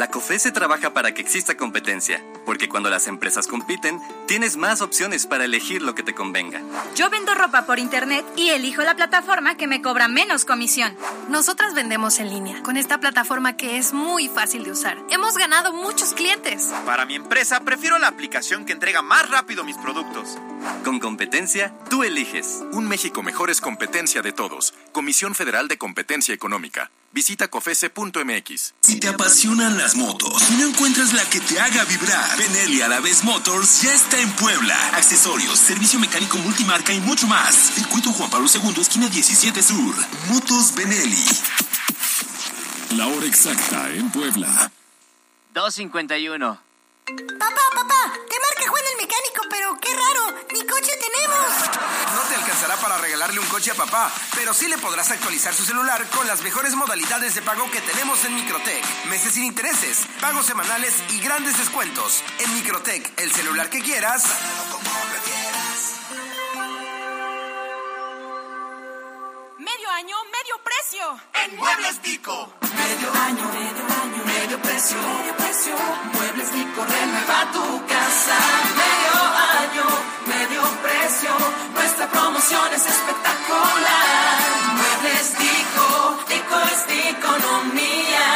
[0.00, 5.26] La COFESE trabaja para que exista competencia, porque cuando las empresas compiten, tienes más opciones
[5.26, 6.62] para elegir lo que te convenga.
[6.96, 10.96] Yo vendo ropa por internet y elijo la plataforma que me cobra menos comisión.
[11.28, 14.96] Nosotras vendemos en línea, con esta plataforma que es muy fácil de usar.
[15.10, 16.72] Hemos ganado muchos clientes.
[16.86, 20.38] Para mi empresa, prefiero la aplicación que entrega más rápido mis productos.
[20.82, 22.62] Con competencia, tú eliges.
[22.72, 24.72] Un México mejor es competencia de todos.
[24.92, 26.90] Comisión Federal de Competencia Económica.
[27.12, 28.74] Visita cofese.mx.
[28.80, 33.24] Si te apasionan las motos y no encuentras la que te haga vibrar, Benelli Alavés
[33.24, 34.76] Motors ya está en Puebla.
[34.94, 37.54] Accesorios, servicio mecánico multimarca y mucho más.
[37.74, 39.94] Circuito Juan Pablo II, esquina 17 Sur.
[40.28, 41.24] Motos Benelli.
[42.96, 44.70] La hora exacta en Puebla.
[45.52, 46.69] 251.
[47.10, 51.44] Papá, papá, te marca Juan el mecánico, pero qué raro, ni coche tenemos.
[52.14, 55.64] No te alcanzará para regalarle un coche a papá, pero sí le podrás actualizar su
[55.64, 58.84] celular con las mejores modalidades de pago que tenemos en Microtech.
[59.06, 62.22] Meses sin intereses, pagos semanales y grandes descuentos.
[62.38, 64.22] En Microtech, el celular que quieras.
[64.22, 65.39] Medio
[70.90, 71.20] precio.
[71.44, 72.52] En Muebles Pico.
[72.62, 74.96] Medio año, medio año, medio precio.
[74.96, 75.74] Medio precio.
[76.14, 78.36] Muebles Pico renueva tu casa.
[78.82, 79.16] Medio
[79.60, 79.86] año,
[80.26, 81.30] medio precio.
[81.74, 84.38] Nuestra promoción es espectacular.
[84.74, 88.26] Muebles Pico, Pico es de economía.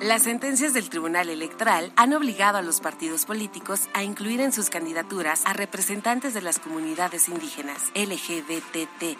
[0.00, 4.70] Las sentencias del Tribunal Electoral han obligado a los partidos políticos a incluir en sus
[4.70, 9.18] candidaturas a representantes de las comunidades indígenas, LGBTIQ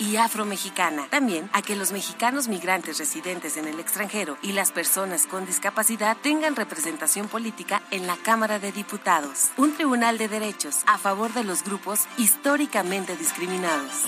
[0.00, 1.06] y afromexicana.
[1.08, 6.16] También a que los mexicanos migrantes residentes en el extranjero y las personas con discapacidad
[6.16, 9.50] tengan representación política en la Cámara de Diputados.
[9.56, 14.02] Un tribunal de derechos a favor de los grupos históricamente discriminados.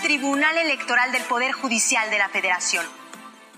[0.00, 3.05] Tribunal Electoral del Poder Judicial de la Federación.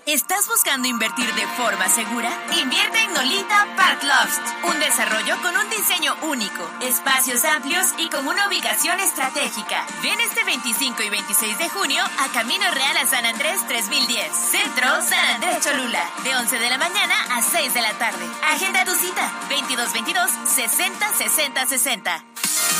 [0.08, 2.30] ¿Estás buscando invertir de forma segura?
[2.58, 4.40] Invierte en Nolita Park Loft,
[4.72, 9.86] un desarrollo con un diseño único, espacios amplios y con una ubicación estratégica.
[10.02, 14.88] Ven este 25 y 26 de junio a Camino Real a San Andrés 3010, Centro
[15.02, 18.24] San Andrés Cholula, de 11 de la mañana a 6 de la tarde.
[18.50, 22.24] Agenda tu cita 2222 60 60 60.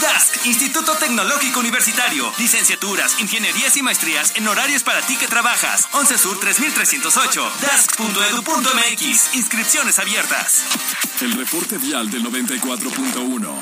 [0.00, 2.32] DASC, Instituto Tecnológico Universitario.
[2.38, 5.88] Licenciaturas, ingenierías y maestrías en horarios para ti que trabajas.
[5.92, 6.38] 11 Sur
[7.18, 7.42] 3308.
[7.66, 9.34] DASC.edu.mx.
[9.34, 10.64] Inscripciones abiertas.
[11.20, 13.54] El reporte vial del 94.1.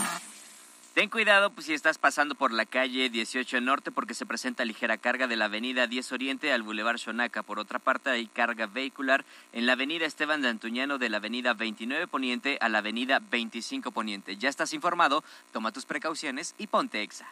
[0.92, 4.98] Ten cuidado pues, si estás pasando por la calle 18 Norte porque se presenta ligera
[4.98, 7.42] carga de la avenida 10 Oriente al Boulevard Xonaca.
[7.42, 11.54] Por otra parte, hay carga vehicular en la avenida Esteban de Antuñano de la avenida
[11.54, 14.36] 29 Poniente a la avenida 25 Poniente.
[14.36, 17.26] Ya estás informado, toma tus precauciones y ponte exa.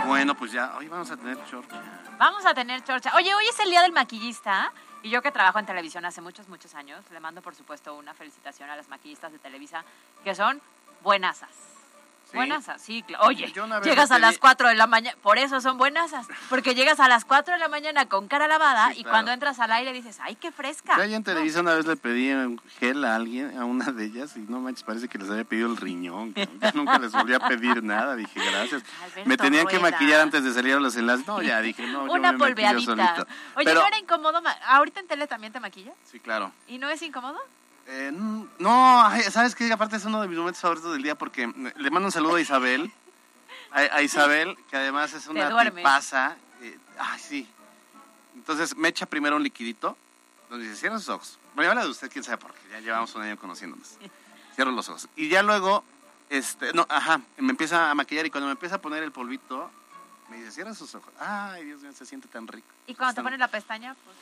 [0.07, 1.79] Bueno, pues ya, hoy vamos a tener chorcha.
[2.17, 3.11] Vamos a tener chorcha.
[3.15, 4.73] Oye, hoy es el día del maquillista.
[5.03, 8.13] Y yo que trabajo en televisión hace muchos, muchos años, le mando por supuesto una
[8.13, 9.83] felicitación a las maquillistas de Televisa,
[10.23, 10.61] que son
[11.03, 11.72] buenasas.
[12.33, 12.37] ¿Sí?
[12.37, 13.03] Buenasas, sí.
[13.07, 15.77] cl- Oye, Yo llegas le a las pedí- 4 de la mañana, por eso son
[15.77, 19.11] buenasas, porque llegas a las 4 de la mañana con cara lavada Sí, y claro.
[19.13, 20.95] cuando entras al aire dices, ¡ay, qué fresca!
[20.97, 24.05] Yo allá en Televisa una vez le pedí un gel a alguien, a una de
[24.05, 26.33] ellas, y no manches, parece que les había pedido el riñón.
[26.33, 28.81] Yo nunca les volví a pedir nada, dije gracias.
[29.03, 31.27] Alberto Me tenían que maquillar antes de salir a los enlaces.
[31.27, 32.81] No, ya dije, no, yo Una me maquillo polveadita.
[32.83, 33.27] solito.
[33.57, 34.41] Oye, Pero, ¿no era incómodo?
[34.65, 35.93] ¿Ahorita en tele también te maquillas?
[36.11, 36.51] sí, claro.
[36.67, 37.37] ¿Y no es incómodo?
[37.87, 38.11] Eh,
[38.59, 39.71] no, ¿sabes qué?
[39.71, 42.35] Aparte es uno de mis momentos favoritos del día porque mm, le mando un saludo
[42.35, 42.91] a Isabel.
[43.71, 46.37] A, a Isabel, que además es una tipaza.
[46.61, 47.47] eh, ay, sí.
[48.35, 49.97] Entonces me echa primero un liquidito.
[50.49, 51.39] Donde dice, cierra sus ojos.
[51.55, 52.59] Bueno, habla de usted, quién sabe por qué.
[52.71, 53.97] Ya llevamos un año conociéndonos.
[54.55, 55.07] Cierro los ojos.
[55.15, 55.83] Y ya luego,
[56.29, 59.71] este, no, ajá, me empieza a maquillar y cuando me empieza a poner el polvito,
[60.29, 61.11] me dice, cierra sus ojos.
[61.19, 62.67] Ay, Dios mío, se siente tan rico.
[62.85, 63.95] ¿Y cuando te pones la pestaña?
[64.05, 64.15] Pues,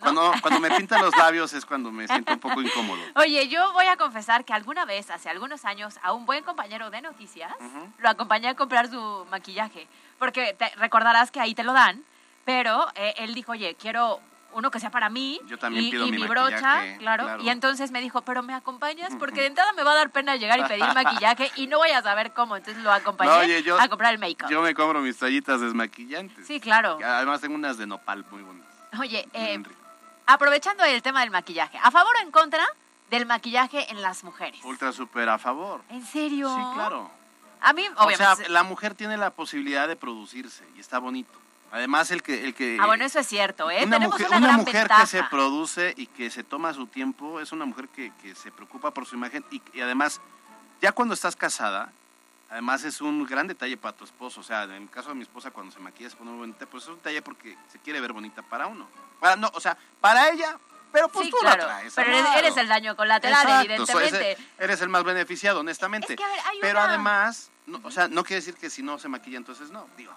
[0.00, 3.00] Cuando, cuando me pinta los labios es cuando me siento un poco incómodo.
[3.16, 6.90] Oye, yo voy a confesar que alguna vez, hace algunos años, a un buen compañero
[6.90, 7.52] de noticias,
[7.98, 9.86] lo acompañé a comprar su maquillaje.
[10.18, 12.04] Porque te recordarás que ahí te lo dan,
[12.44, 14.20] pero eh, él dijo, oye, quiero
[14.52, 15.40] uno que sea para mí.
[15.46, 17.24] Yo también y, pido y mi mi brocha, claro.
[17.24, 17.42] claro.
[17.42, 19.12] Y entonces me dijo, pero ¿me acompañas?
[19.18, 21.90] Porque de entrada me va a dar pena llegar y pedir maquillaje y no voy
[21.90, 22.56] a saber cómo.
[22.56, 24.50] Entonces lo acompañé No, oye, yo- a comprar el make-up.
[24.50, 26.46] Yo me compro mis toallitas desmaquillantes.
[26.46, 26.98] Sí, claro.
[27.02, 28.70] Además tengo unas de nopal muy bonitas.
[28.98, 29.62] Oye, eh.
[30.32, 32.64] Aprovechando el tema del maquillaje, ¿a favor o en contra
[33.10, 34.60] del maquillaje en las mujeres?
[34.64, 35.82] Ultra super a favor.
[35.88, 36.48] ¿En serio?
[36.48, 37.10] Sí, claro.
[37.60, 38.44] A mí, O obviamente.
[38.44, 41.38] sea, la mujer tiene la posibilidad de producirse y está bonito.
[41.72, 42.44] Además, el que...
[42.44, 43.84] El que Ah, bueno, eso es cierto, ¿eh?
[43.84, 45.00] una Tenemos mujer, una, una gran mujer ventaja.
[45.02, 48.50] que se produce y que se toma su tiempo es una mujer que, que se
[48.50, 50.20] preocupa por su imagen y, y además,
[50.80, 51.92] ya cuando estás casada,
[52.50, 54.40] además es un gran detalle para tu esposo.
[54.40, 56.66] O sea, en el caso de mi esposa, cuando se maquilla se pone muy bonita,
[56.66, 58.88] pues es un detalle porque se quiere ver bonita para uno.
[59.20, 60.58] Para, no, o sea, para ella,
[60.92, 61.62] pero pues Sí, tú claro.
[61.66, 61.94] la traes.
[61.94, 63.64] Pero eres, el daño colateral, Exacto,
[64.00, 64.36] evidentemente.
[64.58, 66.14] eres el más beneficiado, honestamente.
[66.14, 68.68] Es que, a ver, hay Pero una- además, no, o sea, no quiere decir que
[68.70, 69.86] si no se maquilla, entonces no.
[69.96, 70.12] Digo,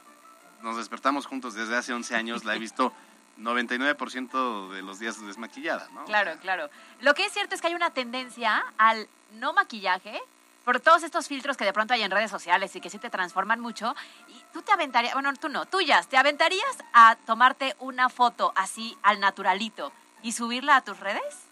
[0.62, 2.92] nos despertamos juntos desde hace 11 años, la he visto
[3.38, 6.06] 99% de los días desmaquillada, ¿no?
[6.06, 6.70] Claro, claro.
[7.02, 10.22] Lo que es cierto es que hay una tendencia al no maquillaje
[10.64, 13.10] por todos estos filtros que de pronto hay en redes sociales y que sí te
[13.10, 13.96] transforman mucho.
[14.28, 18.98] Y tú te aventarías, bueno, tú no, tuyas, ¿te aventarías a tomarte una foto así
[19.04, 19.92] al naturalito
[20.22, 21.48] y subirla a tus redes?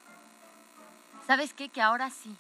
[1.28, 1.70] ¿Sabes qué?
[1.70, 2.36] Que ahora sí.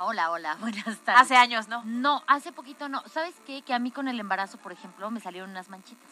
[0.00, 1.22] Hola, hola, buenas tardes.
[1.22, 1.82] Hace años, ¿no?
[1.84, 3.02] No, hace poquito no.
[3.08, 3.62] ¿Sabes qué?
[3.62, 6.08] Que a mí con el embarazo, por ejemplo, me salieron unas manchitas.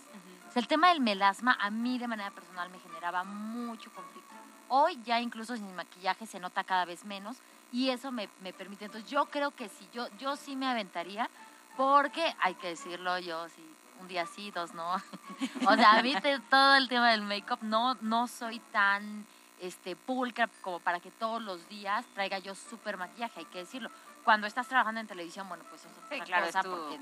[0.49, 4.35] O sea, el tema del melasma a mí de manera personal me generaba mucho conflicto.
[4.69, 7.37] Hoy ya incluso sin maquillaje se nota cada vez menos
[7.73, 8.85] y eso me, me permite.
[8.87, 11.29] Entonces yo creo que sí, yo, yo sí me aventaría
[11.77, 13.63] porque hay que decirlo yo, sí,
[14.01, 14.95] un día sí, dos no.
[15.67, 19.27] o sea, a mí te- todo el tema del make-up no, no soy tan
[19.61, 23.91] este, pulcra como para que todos los días traiga yo súper maquillaje, hay que decirlo.
[24.25, 26.99] Cuando estás trabajando en televisión, bueno, pues eso es otra claro, cosa porque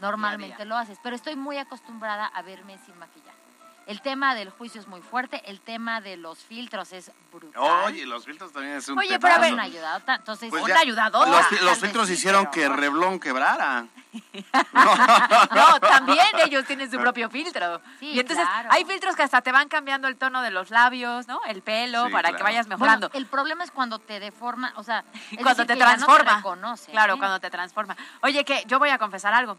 [0.00, 3.43] normalmente lo haces, pero estoy muy acostumbrada a verme sin maquillaje.
[3.86, 7.62] El tema del juicio es muy fuerte, el tema de los filtros es brutal.
[7.84, 9.54] Oye, los filtros también es un Oye, pero a ver, temazo.
[9.54, 11.30] una ayudadota, entonces Pues una ya, ayudadota.
[11.30, 13.86] Los, los filtros sí, hicieron pero- que Reblón quebrara.
[15.54, 17.80] No, también ellos tienen su propio filtro.
[18.00, 18.68] Sí, y entonces claro.
[18.72, 21.40] hay filtros que hasta te van cambiando el tono de los labios, ¿no?
[21.46, 22.44] El pelo, Sí, para que claro.
[22.44, 23.08] vayas mejorando.
[23.08, 25.96] Bueno, el problema es cuando te deforma, o sea, es cuando decir, te que ya
[25.96, 26.36] no transforma.
[26.36, 27.18] reconoce, claro, ¿eh?
[27.18, 27.96] cuando te transforma.
[28.22, 29.58] Oye, que yo voy a confesar algo.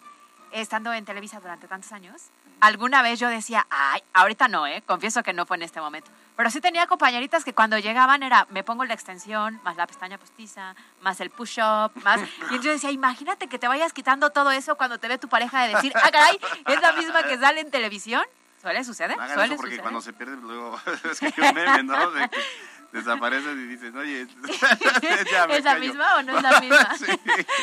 [0.51, 2.21] estando en Televisa durante tantos años,
[2.59, 4.83] alguna vez yo decía, ay, ahorita no, ¿eh?
[4.85, 6.11] Confieso que no fue en este momento.
[6.35, 10.17] Pero sí tenía compañeritas que cuando llegaban era, me pongo la extensión, más la pestaña
[10.17, 12.19] postiza, más el push-up, más...
[12.51, 15.63] Y yo decía, imagínate que te vayas quitando todo eso cuando te ve tu pareja
[15.63, 18.23] de decir, ah, caray, es la misma que sale en televisión.
[18.61, 19.11] ¿Suele suceder?
[19.19, 19.81] Hagan ¿Suele eso porque suceder?
[19.81, 20.79] cuando se pierde luego
[21.11, 22.11] es que un meme, ¿no?
[22.11, 22.37] De que
[22.95, 24.27] desapareces y dices, oye,
[25.31, 26.95] ya me ¿Es la misma o no es la misma?
[26.97, 27.05] Sí.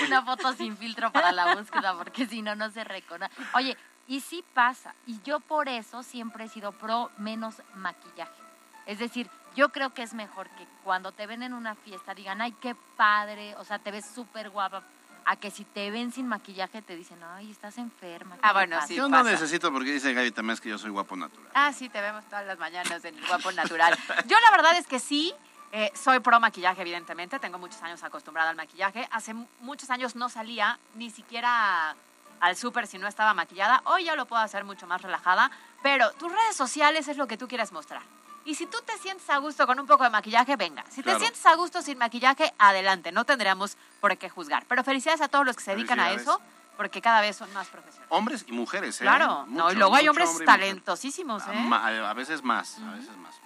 [0.06, 3.32] Una foto sin filtro para la búsqueda, porque si no, no se reconoce.
[3.54, 3.76] Oye,
[4.12, 8.42] y sí pasa, y yo por eso siempre he sido pro menos maquillaje.
[8.84, 12.40] Es decir, yo creo que es mejor que cuando te ven en una fiesta digan,
[12.42, 14.82] ay, qué padre, o sea, te ves súper guapa,
[15.24, 18.34] a que si te ven sin maquillaje te dicen, ay, estás enferma.
[18.34, 18.88] ¿qué Ah, bueno, pasa?".
[18.88, 18.96] sí.
[18.96, 21.48] Yo no necesito porque dice Gaby también es que yo soy guapo natural.
[21.54, 23.96] Ah, sí, te vemos todas las mañanas en el guapo natural.
[24.26, 25.32] Yo la verdad es que sí,
[25.70, 27.38] eh, soy pro maquillaje, evidentemente.
[27.38, 29.08] Tengo muchos años acostumbrada al maquillaje.
[29.12, 31.94] Hace mu- muchos años no salía ni siquiera
[32.42, 33.80] al súper si no estaba maquillada.
[33.86, 35.50] Hoy ya lo puedo hacer mucho más relajada.
[35.82, 38.02] Pero tus redes sociales es lo que tú quieres mostrar.
[38.44, 40.84] Y si tú te sientes a gusto con un poco de maquillaje, venga.
[40.90, 41.18] Si Claro.
[41.18, 43.12] te sientes a gusto sin maquillaje, adelante.
[43.12, 44.64] No tendríamos por qué juzgar.
[44.68, 46.40] Pero felicidades a todos los que se dedican a eso,
[46.76, 48.08] porque cada vez son más profesionales.
[48.10, 49.04] Hombres y mujeres, ¿eh?
[49.04, 51.52] Claro, no, y luego hay hombres hombre talentosísimos, ¿eh?
[51.54, 53.36] Ma- A veces más, a veces más.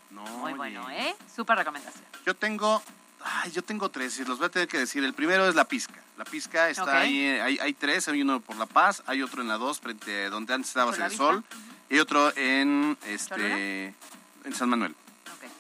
[0.10, 0.58] No, muy oye.
[0.58, 1.16] bueno, ¿eh?
[1.34, 2.04] Súper recomendación.
[2.26, 2.82] Yo tengo,
[3.24, 5.04] ay, yo tengo tres y los voy a tener que decir.
[5.04, 6.00] El primero es la pizca.
[6.18, 9.42] La pizca está ahí, eh, hay, hay tres, hay uno por La Paz, hay otro
[9.42, 11.44] en la dos, frente a donde antes estaba el sol,
[11.90, 13.96] y otro en este
[14.44, 14.96] en San Manuel.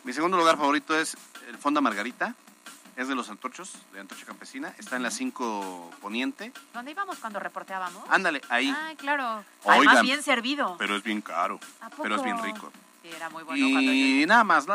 [0.03, 2.35] Mi segundo lugar favorito es el Fonda Margarita,
[2.95, 6.51] es de los Antorchos, de Antorcha Campesina, está en la 5 Poniente.
[6.73, 8.03] ¿Dónde íbamos cuando reporteábamos?
[8.09, 8.73] Ándale, ahí.
[8.77, 9.43] Ay, claro.
[9.63, 9.87] Oigan.
[9.87, 10.75] Además, bien servido.
[10.77, 12.71] Pero es bien caro, ¿A pero es bien rico.
[13.01, 13.91] Sí, era muy bueno cuando.
[13.91, 14.65] Y nada más,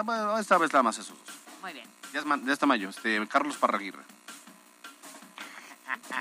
[0.41, 1.48] esta vez nada más esos dos.
[1.63, 1.87] Muy bien.
[2.13, 4.03] Ya, es ma- ya está mayo, este, Carlos Parraguirre.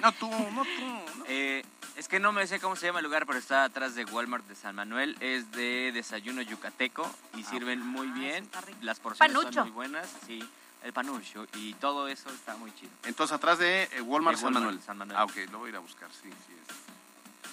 [0.01, 1.23] No tú, no tú.
[1.27, 1.63] Eh,
[1.95, 4.45] es que no me sé cómo se llama el lugar, pero está atrás de Walmart
[4.47, 5.17] de San Manuel.
[5.19, 8.47] Es de desayuno yucateco y sirven muy bien.
[8.81, 9.53] Las porciones Panucho.
[9.53, 10.07] son muy buenas.
[10.25, 10.47] Sí,
[10.83, 12.91] el panucho y todo eso está muy chido.
[13.03, 14.81] Entonces, atrás de eh, Walmart, De San, Walmart, Manuel.
[14.85, 15.17] San Manuel.
[15.19, 16.53] Ah, ok, lo voy a ir a buscar, sí, sí.
[16.53, 16.96] es.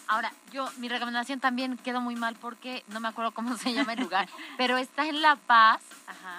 [0.07, 3.94] Ahora, yo, mi recomendación también quedó muy mal porque no me acuerdo cómo se llama
[3.94, 5.80] el lugar, pero está en La Paz,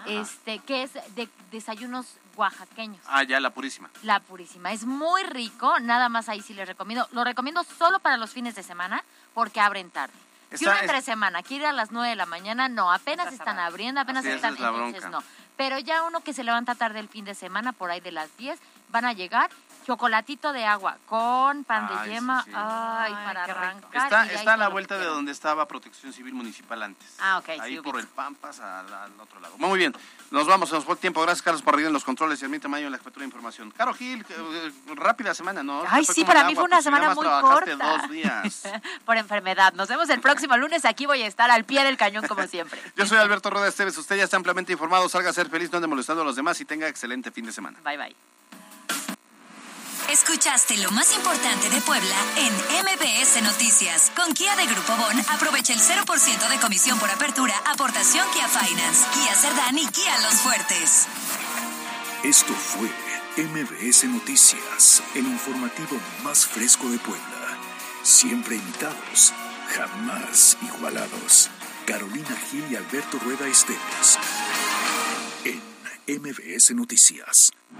[0.05, 3.01] este, que es de desayunos oaxaqueños.
[3.07, 3.89] Ah, ya, la purísima.
[4.03, 4.72] La Purísima.
[4.72, 7.07] Es muy rico, nada más ahí sí les recomiendo.
[7.11, 9.03] Lo recomiendo solo para los fines de semana
[9.34, 10.13] porque abren tarde.
[10.53, 14.01] si uno entre semana quiere a las 9 de la mañana, no, apenas están abriendo,
[14.01, 15.24] apenas Así están, es entonces no.
[15.57, 18.36] Pero ya uno que se levanta tarde el fin de semana, por ahí de las
[18.38, 18.59] 10,
[18.89, 19.49] van a llegar
[19.86, 22.52] chocolatito de agua con pan Ay, de yema, sí.
[22.54, 24.04] ay, para arrancar.
[24.04, 27.16] Está, está a la vuelta de donde estaba Protección Civil Municipal antes.
[27.20, 28.00] Ah, ok, Ahí sí, por ubico.
[28.00, 29.58] el Pampas al, al otro lado.
[29.58, 29.94] Muy bien,
[30.32, 31.22] nos vamos, se nos fue el tiempo.
[31.22, 33.72] Gracias, Carlos Parrilla en los controles y a mí Tamayo en la jefatura de información.
[33.72, 35.84] Caro Gil, eh, rápida semana, ¿no?
[35.88, 37.76] Ay, sí, para mí agua, fue una pues, semana más muy corta.
[38.00, 38.64] dos días.
[39.06, 39.74] Por enfermedad.
[39.74, 40.84] Nos vemos el próximo lunes.
[40.86, 42.82] Aquí voy a estar al pie del cañón como siempre.
[42.96, 45.08] Yo soy Alberto Rueda Esteves, usted ya está ampliamente informado.
[45.10, 47.52] Salga a ser feliz, no ande molestando a los demás y tenga excelente fin de
[47.52, 47.80] semana.
[47.84, 48.16] Bye, bye.
[50.12, 52.53] Escuchaste lo más importante de Puebla en
[52.84, 54.12] MBS Noticias.
[54.16, 59.03] Con Kia de Grupo Bon, aprovecha el 0% de comisión por apertura, aportación Kia Finance,
[59.14, 61.08] Kia Cerdán y Kia Los Fuertes.
[62.24, 62.89] Esto fue
[63.38, 67.58] MBS Noticias, el informativo más fresco de Puebla.
[68.03, 69.34] Siempre imitados,
[69.76, 71.49] jamás igualados.
[71.88, 74.20] Carolina Gil y Alberto Rueda Esteves.
[75.43, 77.51] En MBS Noticias.